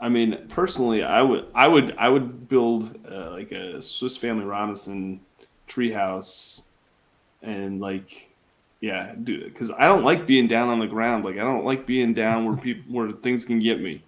[0.00, 4.44] I mean, personally, I would, I would, I would build uh, like a Swiss Family
[4.44, 5.20] Robinson
[5.68, 6.62] treehouse,
[7.42, 8.27] and like,
[8.80, 11.24] yeah, do it because I don't like being down on the ground.
[11.24, 14.02] Like, I don't like being down where people where things can get me.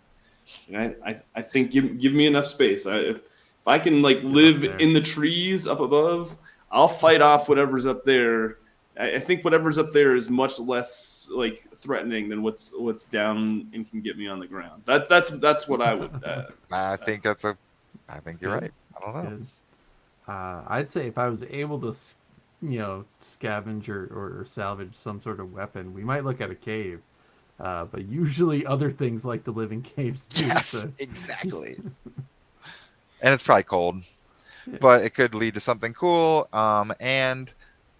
[0.68, 2.86] And I, I, I think give give me enough space.
[2.86, 6.36] I, if if I can like live in the trees up above,
[6.70, 8.58] I'll fight off whatever's up there.
[8.98, 13.68] I, I think whatever's up there is much less like threatening than what's what's down
[13.74, 14.82] and can get me on the ground.
[14.86, 16.24] That that's that's what I would.
[16.24, 17.56] Uh, I think that's a.
[18.08, 18.72] I think you're right.
[18.96, 19.46] I don't know.
[20.32, 22.14] Uh, I'd say if I was able to, s-
[22.62, 26.54] you know, scavenge or, or salvage some sort of weapon, we might look at a
[26.54, 27.00] cave.
[27.58, 30.46] Uh, but usually other things like the living caves too.
[30.46, 31.76] Yes, so- exactly.
[33.22, 34.02] and it's probably cold,
[34.66, 34.78] Yeah.
[34.80, 36.48] but it could lead to something cool.
[36.52, 37.52] Um, and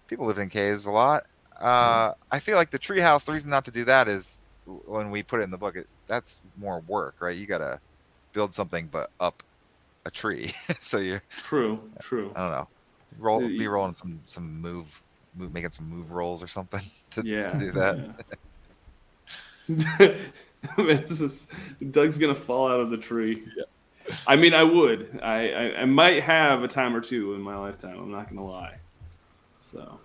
[0.07, 1.25] people live in caves a lot.
[1.59, 3.25] Uh, I feel like the treehouse.
[3.25, 5.75] The reason not to do that is when we put it in the book.
[5.75, 7.35] It, that's more work, right?
[7.35, 7.79] You gotta
[8.33, 9.43] build something, but up
[10.05, 10.53] a tree.
[10.79, 11.21] so you're.
[11.29, 12.31] true, true.
[12.35, 12.67] I don't know.
[13.17, 13.43] Roll.
[13.43, 15.01] Uh, Be rolling some some move,
[15.35, 16.81] move making some move rolls or something
[17.11, 17.97] to, Yeah, to do that.
[19.67, 20.13] yeah.
[20.77, 21.47] This is-
[21.89, 23.43] Doug's gonna fall out of the tree.
[24.27, 25.19] I mean, I would.
[25.23, 27.97] I, I I might have a time or two in my lifetime.
[27.97, 28.77] I'm not gonna lie.
[29.59, 29.99] So,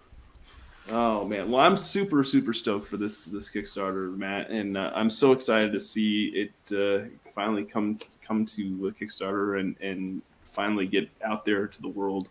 [0.90, 1.50] oh man.
[1.50, 5.72] Well, I'm super super stoked for this this Kickstarter, Matt, and uh, I'm so excited
[5.72, 11.44] to see it uh, finally come come to a Kickstarter and and finally get out
[11.44, 12.30] there to the world.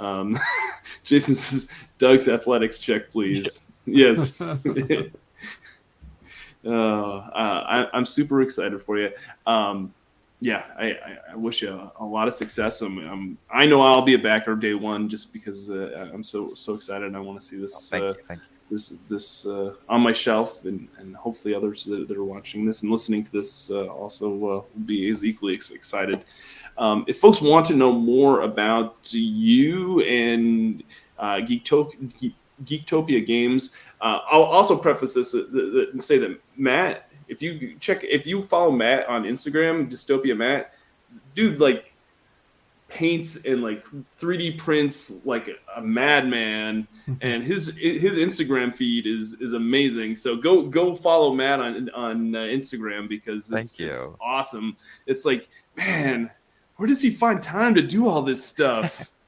[0.00, 0.38] Um,
[1.04, 4.40] Jason says, "Doug's athletics check, please." Yes.
[6.64, 9.10] uh, uh, I, I'm super excited for you.
[9.46, 9.94] Um,
[10.40, 12.80] yeah, I, I, I wish you a, a lot of success.
[12.80, 16.54] I'm, I'm, I know I'll be a backer day one just because uh, I'm so
[16.54, 17.06] so excited.
[17.06, 18.14] and I want to see Oh, this thank uh, you.
[18.26, 18.46] Thank you.
[18.70, 22.82] this this uh, on my shelf, and, and hopefully others that, that are watching this
[22.82, 26.24] and listening to this uh, also uh, will be as equally ex- excited.
[26.78, 30.82] Um, if folks want to know more about you and
[31.18, 35.44] uh, Geekto- Geek, Geektopia Games, uh, I'll also preface this uh,
[35.92, 40.74] and say that Matt, if you check, if you follow Matt on Instagram, Dystopia Matt,
[41.34, 41.92] dude, like
[42.90, 46.86] paints and like 3D prints like a, madman,
[47.20, 50.16] and his his Instagram feed is is amazing.
[50.16, 54.76] So go go follow Matt on on uh, Instagram because it's, Thank it's awesome.
[55.06, 56.30] It's like man,
[56.80, 59.06] where does he find time to do all this stuff?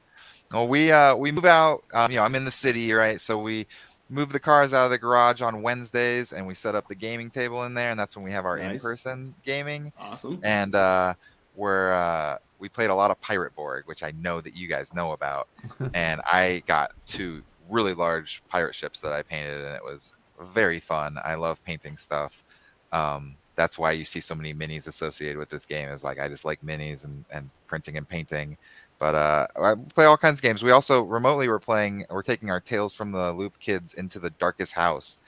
[0.51, 1.83] Well, we uh we move out.
[1.95, 3.19] Um, you know, I'm in the city, right?
[3.19, 3.65] So we
[4.09, 7.31] move the cars out of the garage on Wednesdays, and we set up the gaming
[7.31, 8.73] table in there, and that's when we have our Nice.
[8.73, 9.91] in-person gaming.
[9.97, 10.39] awesome.
[10.43, 11.15] And uh,
[11.55, 14.93] we're uh, we played a lot of Pirate Borg, which I know that you guys
[14.93, 15.47] know about.
[15.95, 20.13] and I got two really large pirate ships that I painted, and it was
[20.53, 21.17] very fun.
[21.25, 22.43] I love painting stuff.
[22.91, 25.89] Um, that's why you see so many minis associated with this game.
[25.89, 28.57] Is like I just like minis and, and printing and painting.
[28.99, 30.63] But uh, I play all kinds of games.
[30.63, 32.05] We also remotely we're playing.
[32.09, 35.21] We're taking our Tales from the Loop kids into the Darkest House,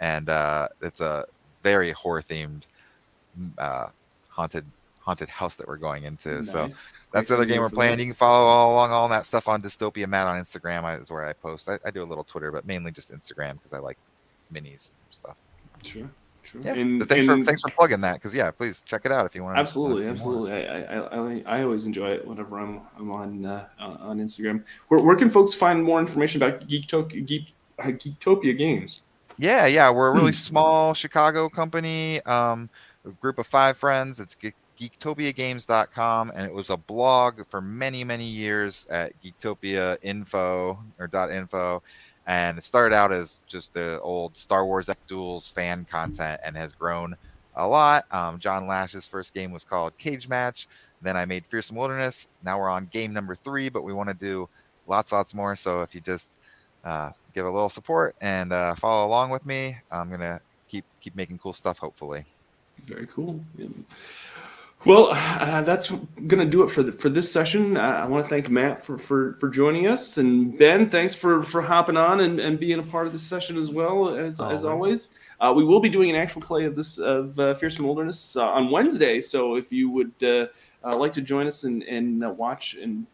[0.00, 1.24] and uh, it's a
[1.62, 2.62] very horror themed,
[3.58, 3.88] uh,
[4.28, 4.66] haunted
[5.02, 6.44] haunted house that we're going into.
[6.44, 6.92] So Nice.
[7.12, 7.98] that's the other game we're playing.
[7.98, 10.84] You can follow all along all that stuff on Dystopia Matt on Instagram.
[10.84, 11.68] I, is where I post.
[11.68, 13.98] I, I do a little Twitter, but mainly just Instagram because I like
[14.52, 15.36] minis and stuff.
[15.82, 16.08] Sure,
[16.42, 16.60] sure.
[16.64, 16.74] Yeah.
[16.74, 19.26] And, but thanks and- for thanks for plugging that because yeah, please check it out
[19.26, 19.58] if you want.
[19.58, 20.52] Absolutely, absolutely.
[20.52, 24.64] I, I, I, I always enjoy it whenever I'm I'm on uh, on Instagram.
[24.88, 29.02] Where, where can folks find more information about Geekto- Geek, uh, Geektopia games?
[29.38, 30.32] Yeah, yeah, we're a really Hmm.
[30.32, 32.20] small Chicago company.
[32.22, 32.68] Um,
[33.04, 34.20] a group of five friends.
[34.20, 40.78] It's Geek- geektopiagames.com and it was a blog for many many years at geektopia info
[40.98, 41.82] or dot info
[42.26, 46.72] and it started out as just the old star wars duels fan content and has
[46.72, 47.16] grown
[47.56, 50.68] a lot um, john lash's first game was called cage match
[51.02, 54.14] then i made fearsome wilderness now we're on game number three but we want to
[54.14, 54.48] do
[54.86, 55.56] lots, lots more.
[55.56, 56.36] So if you just
[56.84, 61.16] uh, give a little support and uh, follow along with me, I'm gonna keep keep
[61.16, 61.78] making cool stuff.
[61.78, 62.24] Hopefully.
[62.84, 63.40] Very cool.
[63.56, 63.68] Yeah.
[64.84, 67.76] Well, uh, that's going to do it for the, for this session.
[67.76, 71.44] Uh, I want to thank Matt for, for, for joining us, and Ben, thanks for,
[71.44, 74.64] for hopping on and, and being a part of this session as well as as
[74.64, 75.10] Always.
[75.40, 78.46] Uh, we will be doing an actual play of this of uh, Fearsome Wilderness uh,
[78.46, 79.20] on Wednesday.
[79.20, 80.46] So if you would uh,
[80.96, 83.06] like to join us and and uh, watch and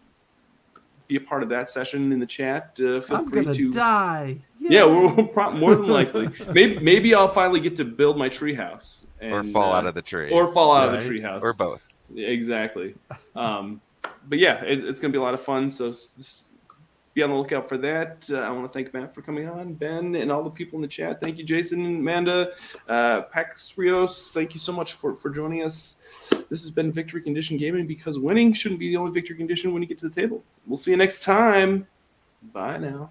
[1.09, 3.73] be a part of that session in the chat, uh, feel I'm free gonna to.
[3.73, 4.37] die.
[4.61, 6.29] Yeah, we're, pro- more than likely.
[6.53, 10.03] maybe maybe I'll finally get to build my treehouse or fall uh, out of the
[10.03, 10.31] tree.
[10.31, 10.99] or fall out Right.
[10.99, 11.83] of the treehouse or both.
[12.15, 12.95] Exactly.
[13.35, 13.81] Um,
[14.29, 15.71] but yeah, it, it's going to be a lot of fun.
[15.71, 16.45] So s- s-
[17.19, 18.31] be on the lookout for that.
[18.33, 20.83] Uh, I want to thank Matt for coming on, Ben, and all the people in
[20.83, 21.21] the chat.
[21.21, 22.53] Thank you, Jason, Amanda,
[22.89, 24.31] uh, Pax Rios.
[24.31, 26.01] Thank you so much for, for joining us.
[26.49, 29.83] This has been Victory Condition Gaming because winning shouldn't be the only victory condition when
[29.83, 30.45] you get to the table.
[30.64, 31.89] We'll see you next time.
[32.53, 33.11] Bye now.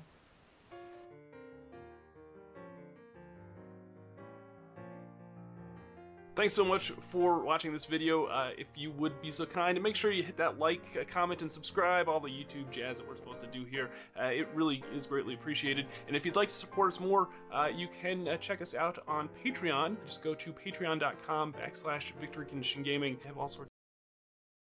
[6.38, 8.26] Thanks so much for watching this video.
[8.26, 11.42] Uh, if you would be so kind, make sure you hit that like, uh, comment,
[11.42, 13.90] and subscribe, all the YouTube jazz that we're supposed to do here.
[14.16, 15.88] Uh, it really is greatly appreciated.
[16.06, 19.00] And if you'd like to support us more, uh, you can uh, check us out
[19.08, 19.96] on Patreon.
[20.06, 23.18] Just go to patreon.com backslash victory condition gaming.
[23.26, 23.72] Have all sorts